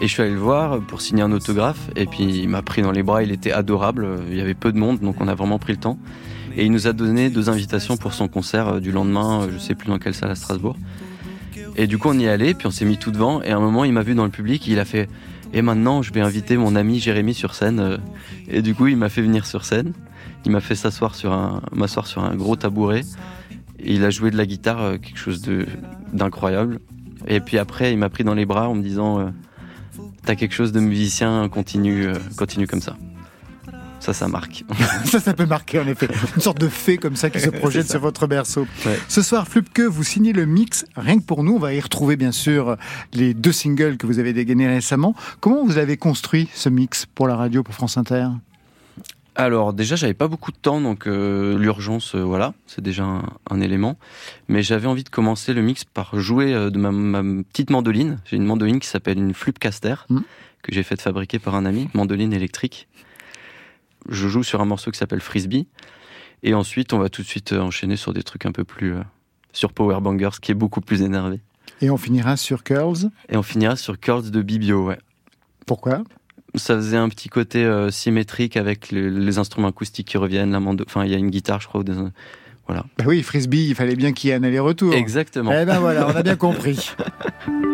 Et 0.00 0.06
je 0.06 0.12
suis 0.12 0.22
allé 0.22 0.32
le 0.32 0.38
voir 0.38 0.80
pour 0.80 1.00
signer 1.00 1.22
un 1.22 1.32
autographe. 1.32 1.90
Et 1.96 2.06
puis 2.06 2.24
il 2.24 2.48
m'a 2.48 2.62
pris 2.62 2.82
dans 2.82 2.92
les 2.92 3.02
bras, 3.02 3.22
il 3.22 3.32
était 3.32 3.52
adorable. 3.52 4.06
Il 4.30 4.36
y 4.36 4.40
avait 4.40 4.54
peu 4.54 4.72
de 4.72 4.78
monde, 4.78 5.00
donc 5.00 5.16
on 5.20 5.28
a 5.28 5.34
vraiment 5.34 5.58
pris 5.58 5.72
le 5.72 5.80
temps. 5.80 5.98
Et 6.56 6.64
il 6.64 6.72
nous 6.72 6.86
a 6.86 6.92
donné 6.92 7.30
deux 7.30 7.50
invitations 7.50 7.96
pour 7.96 8.14
son 8.14 8.28
concert 8.28 8.80
du 8.80 8.90
lendemain, 8.90 9.48
je 9.52 9.58
sais 9.58 9.74
plus 9.74 9.88
dans 9.88 9.98
quelle 9.98 10.14
salle 10.14 10.30
à 10.30 10.34
Strasbourg. 10.34 10.76
Et 11.76 11.86
du 11.86 11.98
coup, 11.98 12.08
on 12.08 12.18
y 12.18 12.28
allé, 12.28 12.54
puis 12.54 12.66
on 12.66 12.70
s'est 12.70 12.84
mis 12.84 12.98
tout 12.98 13.10
devant. 13.10 13.42
Et 13.42 13.50
à 13.50 13.56
un 13.56 13.60
moment, 13.60 13.84
il 13.84 13.92
m'a 13.92 14.02
vu 14.02 14.14
dans 14.14 14.24
le 14.24 14.30
public, 14.30 14.66
il 14.66 14.78
a 14.78 14.84
fait 14.84 15.08
Et 15.52 15.62
maintenant, 15.62 16.02
je 16.02 16.12
vais 16.12 16.20
inviter 16.20 16.56
mon 16.56 16.76
ami 16.76 17.00
Jérémy 17.00 17.34
sur 17.34 17.54
scène. 17.54 18.00
Et 18.48 18.62
du 18.62 18.74
coup, 18.74 18.86
il 18.86 18.96
m'a 18.96 19.08
fait 19.08 19.22
venir 19.22 19.46
sur 19.46 19.64
scène. 19.64 19.92
Il 20.44 20.52
m'a 20.52 20.60
fait 20.60 20.74
s'asseoir 20.74 21.14
sur 21.14 21.32
un, 21.32 21.62
m'asseoir 21.72 22.06
sur 22.06 22.24
un 22.24 22.34
gros 22.34 22.56
tabouret. 22.56 23.02
Et 23.78 23.94
il 23.94 24.04
a 24.04 24.10
joué 24.10 24.30
de 24.30 24.36
la 24.36 24.46
guitare, 24.46 24.92
quelque 25.00 25.18
chose 25.18 25.42
de, 25.42 25.66
d'incroyable. 26.12 26.80
Et 27.26 27.40
puis 27.40 27.58
après, 27.58 27.92
il 27.92 27.98
m'a 27.98 28.08
pris 28.08 28.24
dans 28.24 28.34
les 28.34 28.46
bras 28.46 28.68
en 28.68 28.74
me 28.74 28.82
disant 28.82 29.32
T'as 30.24 30.34
quelque 30.34 30.54
chose 30.54 30.72
de 30.72 30.80
musicien, 30.80 31.48
continue, 31.48 32.08
continue 32.36 32.66
comme 32.66 32.80
ça 32.80 32.96
ça, 34.00 34.14
ça 34.14 34.28
marque. 34.28 34.64
ça, 35.04 35.20
ça 35.20 35.34
peut 35.34 35.46
marquer 35.46 35.78
en 35.78 35.86
effet. 35.86 36.08
Une 36.34 36.42
sorte 36.42 36.58
de 36.58 36.68
fée 36.68 36.96
comme 36.96 37.16
ça 37.16 37.30
qui 37.30 37.38
se 37.38 37.50
projette 37.60 37.88
sur 37.88 38.00
votre 38.00 38.26
berceau. 38.26 38.66
Ce 39.08 39.22
soir, 39.22 39.46
Flupke, 39.46 39.80
vous 39.80 40.02
signez 40.02 40.32
le 40.32 40.46
mix 40.46 40.86
rien 40.96 41.18
que 41.18 41.24
pour 41.24 41.44
nous. 41.44 41.54
On 41.54 41.58
va 41.58 41.74
y 41.74 41.80
retrouver 41.80 42.16
bien 42.16 42.32
sûr 42.32 42.76
les 43.12 43.34
deux 43.34 43.52
singles 43.52 43.98
que 43.98 44.06
vous 44.06 44.18
avez 44.18 44.32
dégainés 44.32 44.68
récemment. 44.68 45.14
Comment 45.40 45.64
vous 45.64 45.78
avez 45.78 45.98
construit 45.98 46.48
ce 46.54 46.68
mix 46.68 47.06
pour 47.06 47.28
la 47.28 47.36
radio, 47.36 47.62
pour 47.62 47.74
France 47.74 47.98
Inter? 47.98 48.28
Alors 49.36 49.72
déjà 49.72 49.96
j'avais 49.96 50.14
pas 50.14 50.28
beaucoup 50.28 50.50
de 50.50 50.56
temps 50.56 50.80
donc 50.80 51.06
euh, 51.06 51.56
l'urgence 51.56 52.14
euh, 52.14 52.20
voilà 52.20 52.52
c'est 52.66 52.82
déjà 52.82 53.04
un, 53.48 53.60
élément 53.60 53.96
mais 54.48 54.62
j'avais 54.62 54.88
envie 54.88 55.04
de 55.04 55.08
commencer 55.08 55.54
le 55.54 55.62
mix 55.62 55.84
par 55.84 56.18
jouer 56.18 56.52
euh, 56.52 56.68
de 56.68 56.78
ma, 56.78 57.22
petite 57.44 57.70
mandoline 57.70 58.18
j'ai 58.26 58.36
une 58.36 58.44
mandoline 58.44 58.80
qui 58.80 58.88
s'appelle 58.88 59.18
une 59.18 59.32
Flupcaster 59.32 59.94
mmh. 60.08 60.18
que 60.62 60.74
j'ai 60.74 60.82
faite 60.82 61.00
fabriquer 61.00 61.38
par 61.38 61.54
un 61.54 61.64
ami 61.64 61.88
mandoline 61.94 62.32
électrique 62.32 62.88
je 64.08 64.28
joue 64.28 64.42
sur 64.42 64.60
un 64.60 64.64
morceau 64.64 64.90
qui 64.90 64.98
s'appelle 64.98 65.20
Frisbee. 65.20 65.66
Et 66.42 66.54
ensuite, 66.54 66.92
on 66.92 66.98
va 66.98 67.08
tout 67.08 67.22
de 67.22 67.26
suite 67.26 67.52
euh, 67.52 67.60
enchaîner 67.60 67.96
sur 67.96 68.12
des 68.12 68.22
trucs 68.22 68.46
un 68.46 68.52
peu 68.52 68.64
plus. 68.64 68.94
Euh, 68.94 69.02
sur 69.52 69.72
Power 69.72 70.00
Bangers, 70.00 70.38
qui 70.40 70.52
est 70.52 70.54
beaucoup 70.54 70.80
plus 70.80 71.02
énervé. 71.02 71.40
Et 71.80 71.90
on 71.90 71.96
finira 71.96 72.36
sur 72.36 72.62
Curls 72.62 73.10
Et 73.28 73.36
on 73.36 73.42
finira 73.42 73.76
sur 73.76 73.98
Curls 73.98 74.30
de 74.30 74.42
Bibio, 74.42 74.86
ouais. 74.86 74.98
Pourquoi? 75.66 76.02
Ça 76.54 76.76
faisait 76.76 76.96
un 76.96 77.08
petit 77.08 77.28
côté 77.28 77.64
euh, 77.64 77.90
symétrique 77.90 78.56
avec 78.56 78.90
les, 78.90 79.38
instruments 79.38 79.68
acoustiques 79.68 80.08
qui 80.08 80.18
reviennent. 80.18 80.52
La 80.52 80.58
enfin, 80.58 81.04
il 81.04 81.10
y 81.10 81.14
a 81.14 81.18
une 81.18 81.30
guitare, 81.30 81.60
je 81.60 81.68
crois. 81.68 81.82
Des... 81.84 81.94
Voilà. 82.66 82.84
Bah 82.98 83.04
oui, 83.06 83.22
Frisbee, 83.22 83.68
il 83.68 83.74
fallait 83.74 83.96
bien 83.96 84.12
qu'il 84.12 84.28
y 84.28 84.32
ait 84.32 84.36
un 84.36 84.42
aller-retour. 84.42 84.94
Exactement. 84.94 85.52
Eh 85.52 85.64
ben 85.64 85.78
voilà, 85.78 86.08
on 86.08 86.16
a 86.16 86.22
bien 86.22 86.36
compris. 86.36 86.90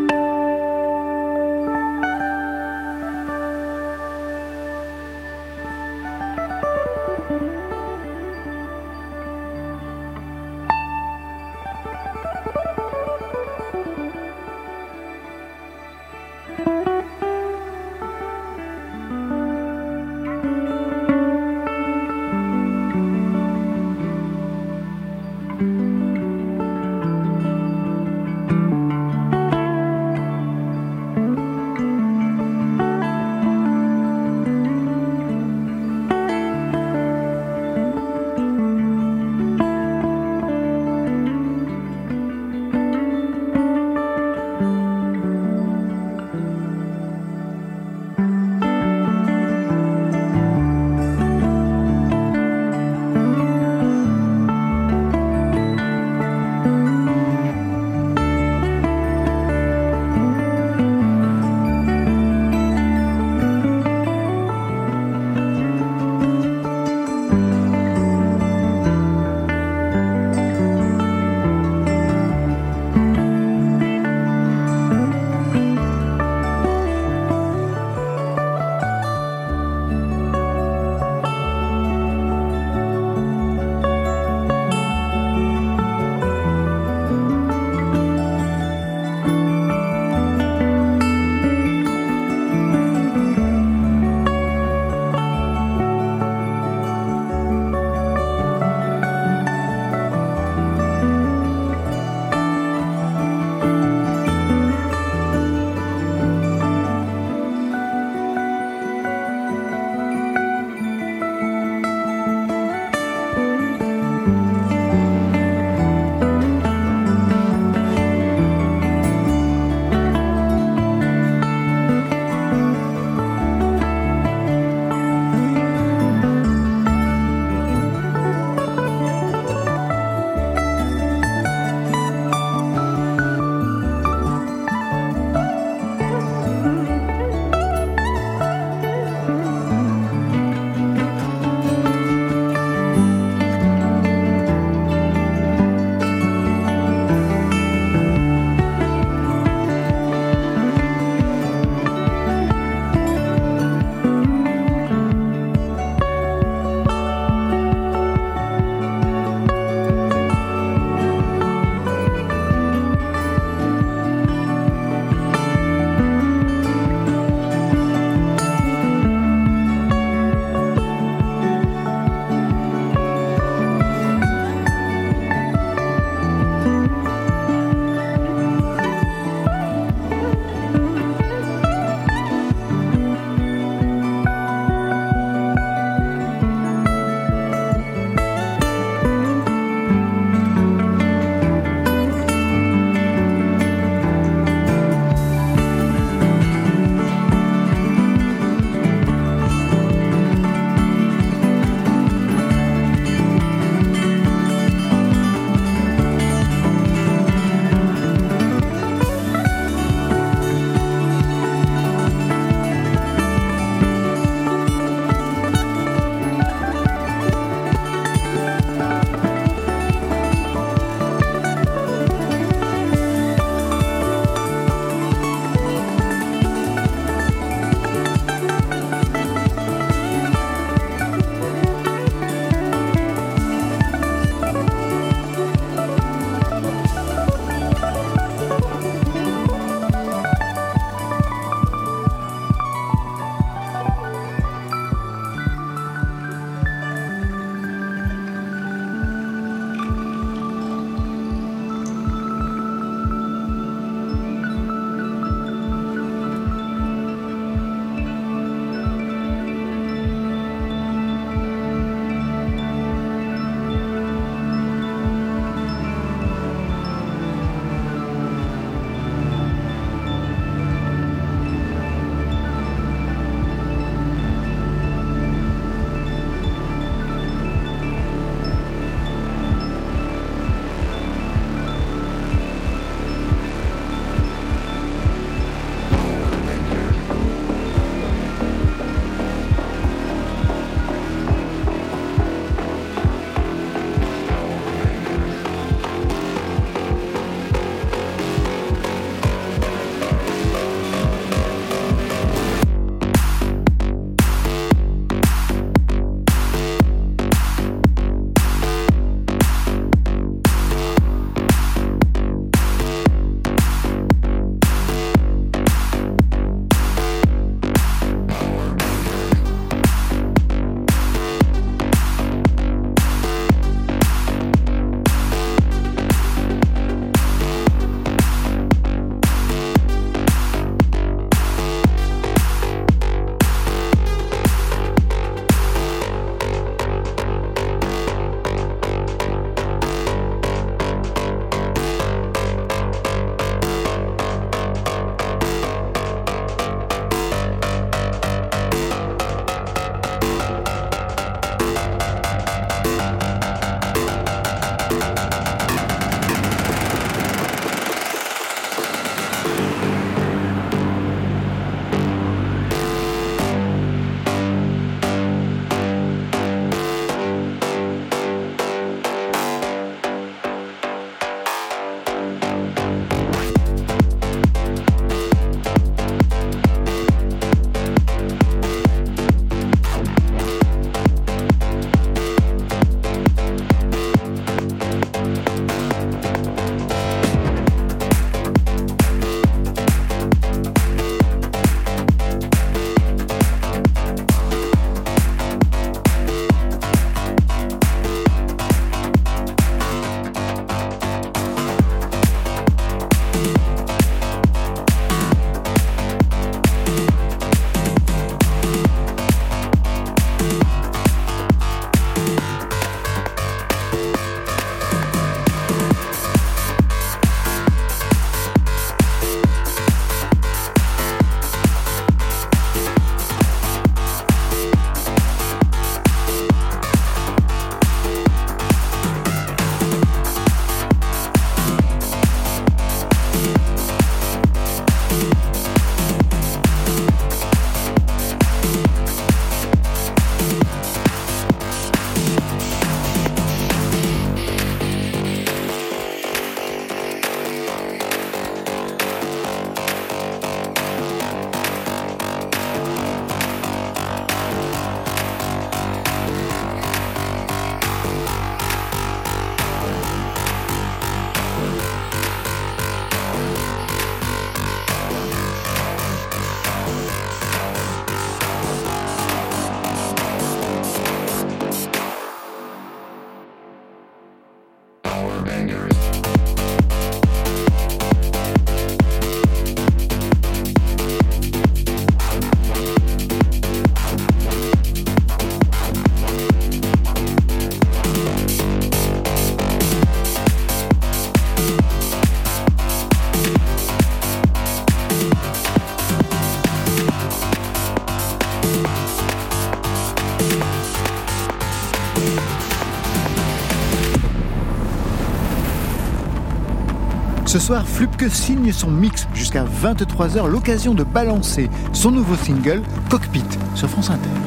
soir, 507.67 507.85
Flupke 507.85 508.31
signe 508.31 508.71
son 508.71 508.93
mix 508.93 509.27
jusqu'à 509.35 509.65
23h, 509.65 510.47
l'occasion 510.47 510.95
de 510.95 511.03
balancer 511.03 511.69
son 511.93 512.13
nouveau 512.13 512.37
single, 512.37 512.81
Cockpit, 513.11 513.43
sur 513.75 513.91
France 513.91 514.09
Inter. 514.09 514.46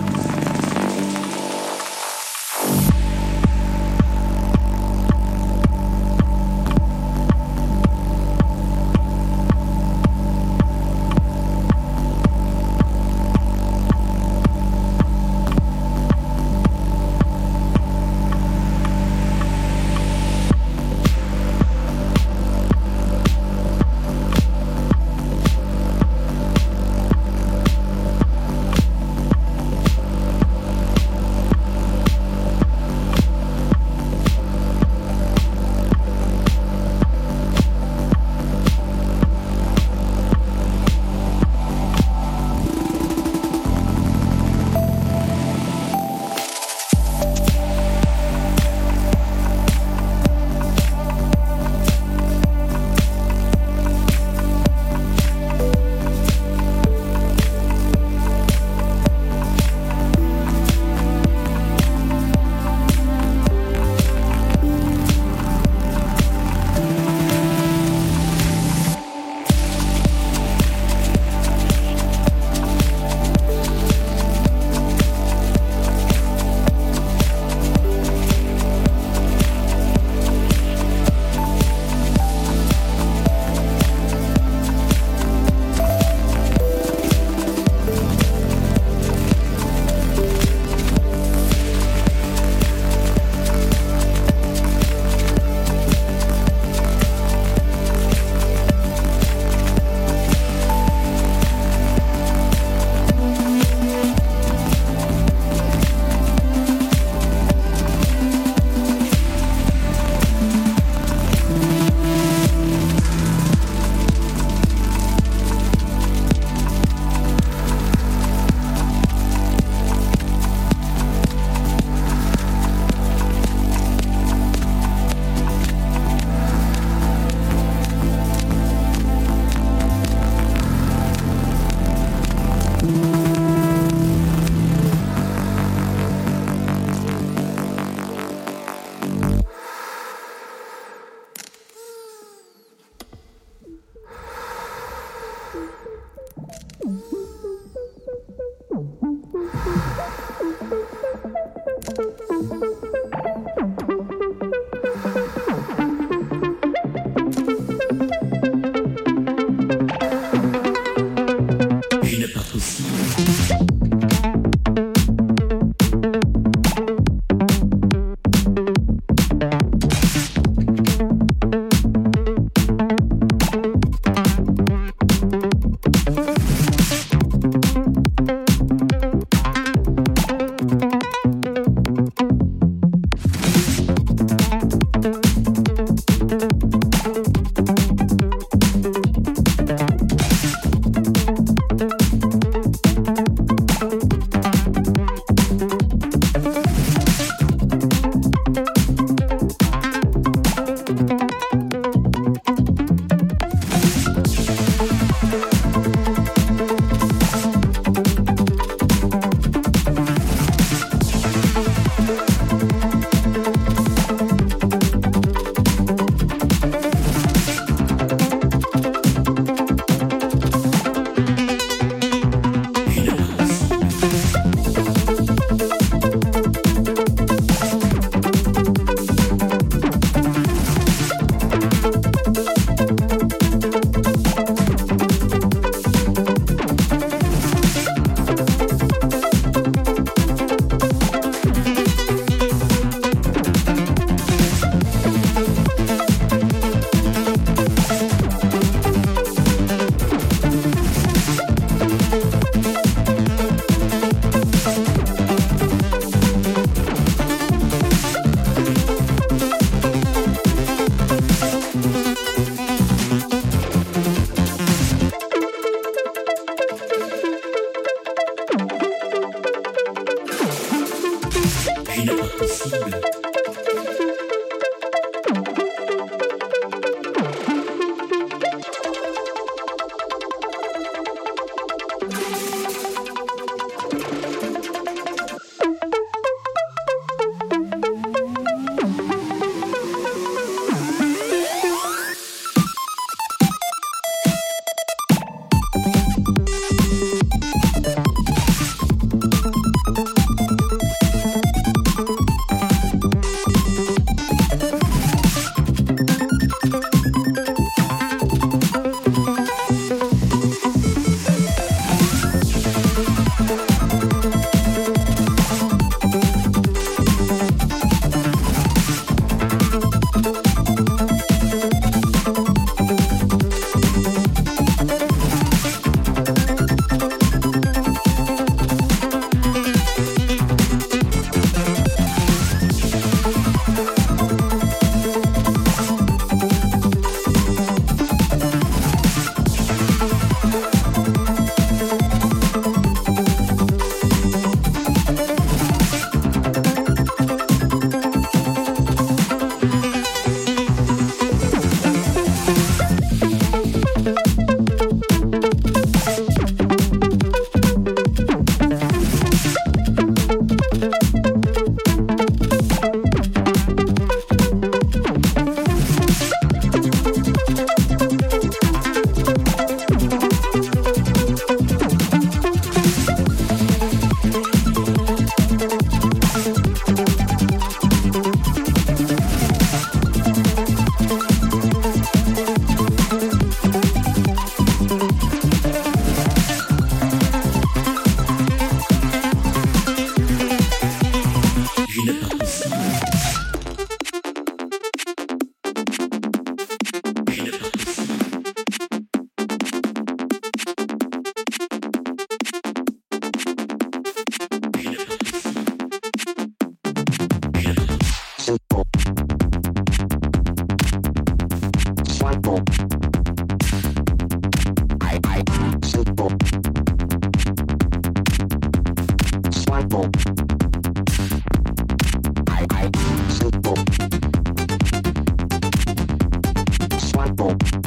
Unbelievable. 427.40 427.79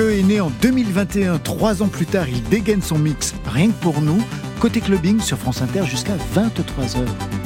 Est 0.00 0.22
né 0.22 0.40
en 0.40 0.50
2021. 0.62 1.38
Trois 1.38 1.82
ans 1.82 1.88
plus 1.88 2.06
tard, 2.06 2.28
il 2.28 2.42
dégaine 2.44 2.82
son 2.82 2.98
mix 2.98 3.34
rien 3.46 3.68
que 3.68 3.82
pour 3.82 4.00
nous. 4.00 4.22
Côté 4.60 4.80
clubbing 4.80 5.20
sur 5.20 5.38
France 5.38 5.60
Inter 5.60 5.84
jusqu'à 5.86 6.16
23h. 6.34 7.41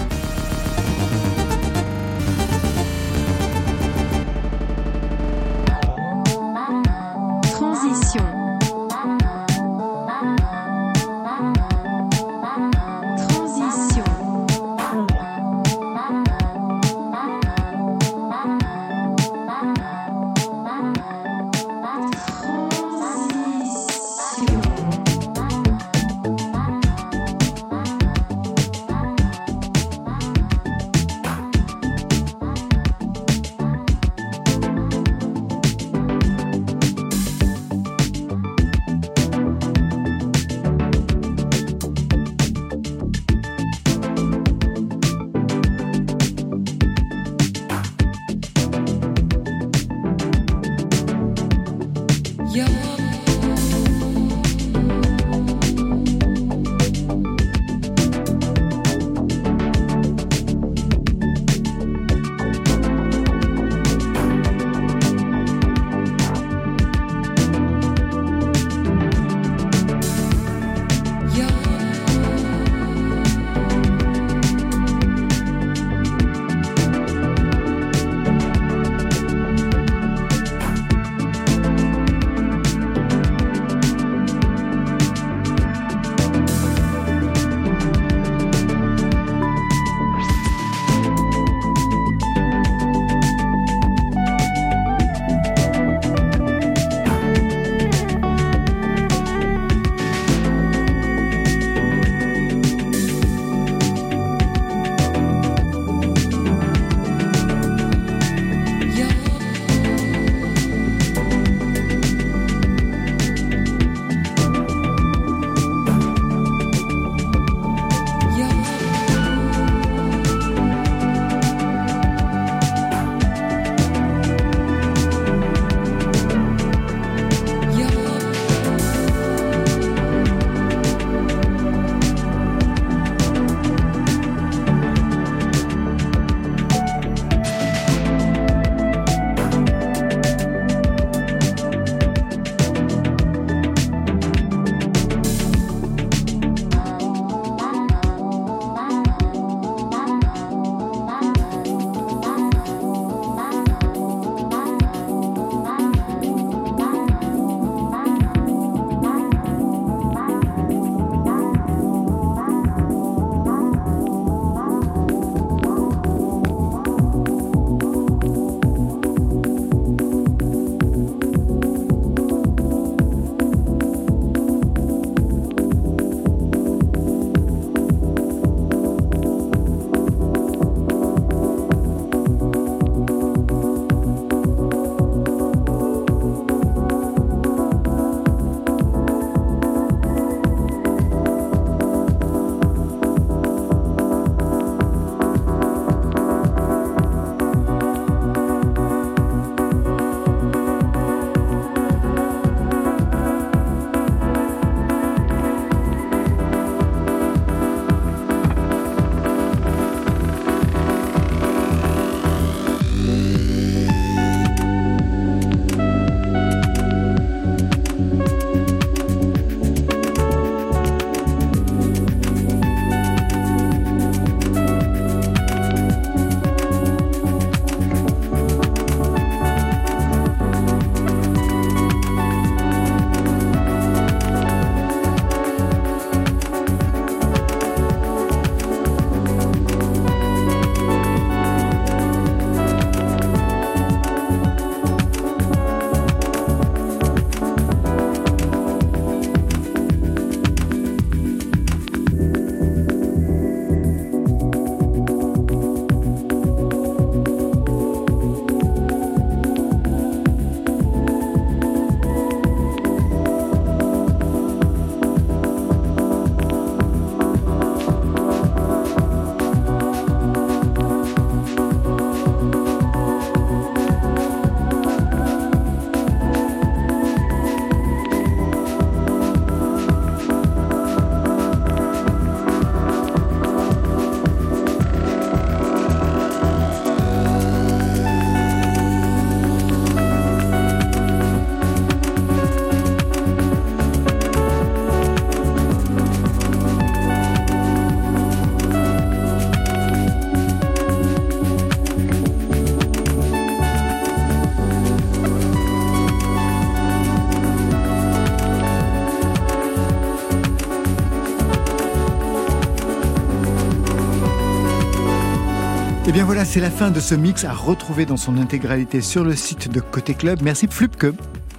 Bien 316.16 316.24
voilà, 316.24 316.46
c'est 316.46 316.60
la 316.60 316.70
fin 316.70 316.90
de 316.90 316.98
ce 316.98 317.14
mix 317.14 317.44
à 317.44 317.52
retrouver 317.52 318.06
dans 318.06 318.16
son 318.16 318.38
intégralité 318.38 319.02
sur 319.02 319.22
le 319.22 319.36
site 319.36 319.70
de 319.70 319.80
Côté 319.80 320.14
Club. 320.14 320.40
Merci 320.40 320.66
Flupke. 320.66 321.08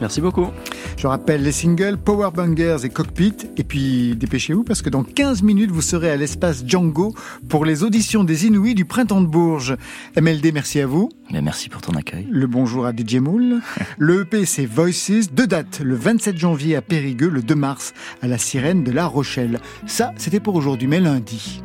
Merci 0.02 0.20
beaucoup. 0.20 0.48
Je 0.98 1.06
rappelle 1.06 1.44
les 1.44 1.52
singles 1.52 1.96
Power 1.96 2.32
Bangers 2.34 2.78
et 2.84 2.90
Cockpit. 2.90 3.36
Et 3.58 3.64
puis 3.64 4.16
dépêchez-vous 4.16 4.64
parce 4.64 4.82
que 4.82 4.90
dans 4.90 5.04
15 5.04 5.44
minutes, 5.44 5.70
vous 5.70 5.84
serez 5.84 6.10
à 6.10 6.16
l'espace 6.16 6.64
Django 6.66 7.14
pour 7.50 7.66
les 7.66 7.84
auditions 7.84 8.24
des 8.24 8.48
Inouïs 8.48 8.74
du 8.74 8.86
Printemps 8.86 9.22
de 9.22 9.28
Bourges. 9.28 9.78
MLD, 10.20 10.52
merci 10.52 10.80
à 10.80 10.88
vous. 10.88 11.12
Mais 11.30 11.44
merci 11.44 11.70
pour 11.70 11.82
ton 11.82 11.94
accueil. 11.94 12.28
Le 12.32 12.48
bonjour 12.48 12.88
à 12.88 12.94
DJ 12.94 13.18
Moule. 13.18 13.62
le 14.00 14.22
EP, 14.22 14.44
c'est 14.48 14.66
Voices. 14.66 15.32
Deux 15.32 15.46
dates, 15.46 15.82
le 15.84 15.94
27 15.94 16.36
janvier 16.36 16.76
à 16.76 16.82
Périgueux, 16.82 17.30
le 17.30 17.44
2 17.44 17.54
mars 17.54 17.94
à 18.24 18.28
la 18.28 18.40
Sirène 18.40 18.84
de 18.84 18.92
La 18.92 19.06
Rochelle. 19.06 19.60
Ça, 19.86 20.14
c'était 20.18 20.40
pour 20.40 20.56
aujourd'hui, 20.56 20.88
mais 20.88 21.00
lundi. 21.00 21.62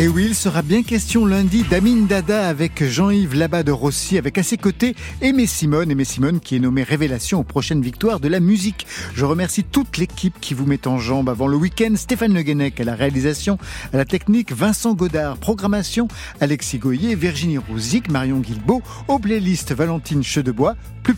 Et 0.00 0.08
oui, 0.08 0.28
il 0.28 0.34
sera 0.34 0.62
bien 0.62 0.82
question 0.82 1.26
lundi 1.26 1.62
d'Amin 1.64 2.06
Dada 2.06 2.48
avec 2.48 2.82
Jean-Yves 2.82 3.34
Labat 3.34 3.64
de 3.64 3.70
Rossi, 3.70 4.16
avec 4.16 4.38
à 4.38 4.42
ses 4.42 4.56
côtés 4.56 4.96
Aimé 5.20 5.44
Simone, 5.46 5.90
Aimé 5.90 6.04
Simone 6.04 6.40
qui 6.40 6.56
est 6.56 6.58
nommé 6.58 6.82
révélation 6.84 7.40
aux 7.40 7.44
prochaines 7.44 7.82
victoires 7.82 8.18
de 8.18 8.26
la 8.28 8.40
musique. 8.40 8.86
Je 9.14 9.26
remercie 9.26 9.62
toute 9.62 9.98
l'équipe 9.98 10.40
qui 10.40 10.54
vous 10.54 10.64
met 10.64 10.88
en 10.88 10.96
jambe 10.96 11.28
avant 11.28 11.48
le 11.48 11.58
week-end. 11.58 11.92
Stéphane 11.96 12.32
Le 12.32 12.40
Guenec 12.40 12.80
à 12.80 12.84
la 12.84 12.94
réalisation, 12.94 13.58
à 13.92 13.98
la 13.98 14.06
technique, 14.06 14.52
Vincent 14.52 14.94
Godard, 14.94 15.36
programmation, 15.36 16.08
Alexis 16.40 16.78
Goyer, 16.78 17.14
Virginie 17.14 17.58
Rouzic, 17.58 18.10
Marion 18.10 18.38
Guilbeault, 18.38 18.80
aux 19.06 19.18
playlists 19.18 19.74
Valentine 19.74 20.22
Chedebois, 20.22 20.76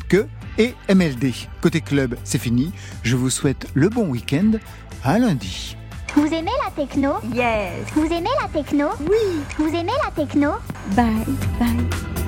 que 0.09 0.27
et 0.59 0.75
MLD. 0.93 1.33
Côté 1.61 1.83
club, 1.83 2.17
c'est 2.25 2.41
fini. 2.41 2.73
Je 3.05 3.15
vous 3.15 3.31
souhaite 3.31 3.69
le 3.75 3.89
bon 3.91 4.09
week-end. 4.09 4.59
À 5.05 5.21
lundi. 5.21 5.77
Vous 6.15 6.27
aimez 6.27 6.51
la 6.65 6.71
techno 6.71 7.15
Yes. 7.33 7.87
Vous 7.95 8.05
aimez 8.05 8.29
la 8.41 8.49
techno 8.49 8.89
Oui. 9.01 9.43
Vous 9.59 9.69
aimez 9.69 9.93
la 10.05 10.11
techno 10.15 10.53
Bye, 10.95 11.25
bye. 11.59 12.22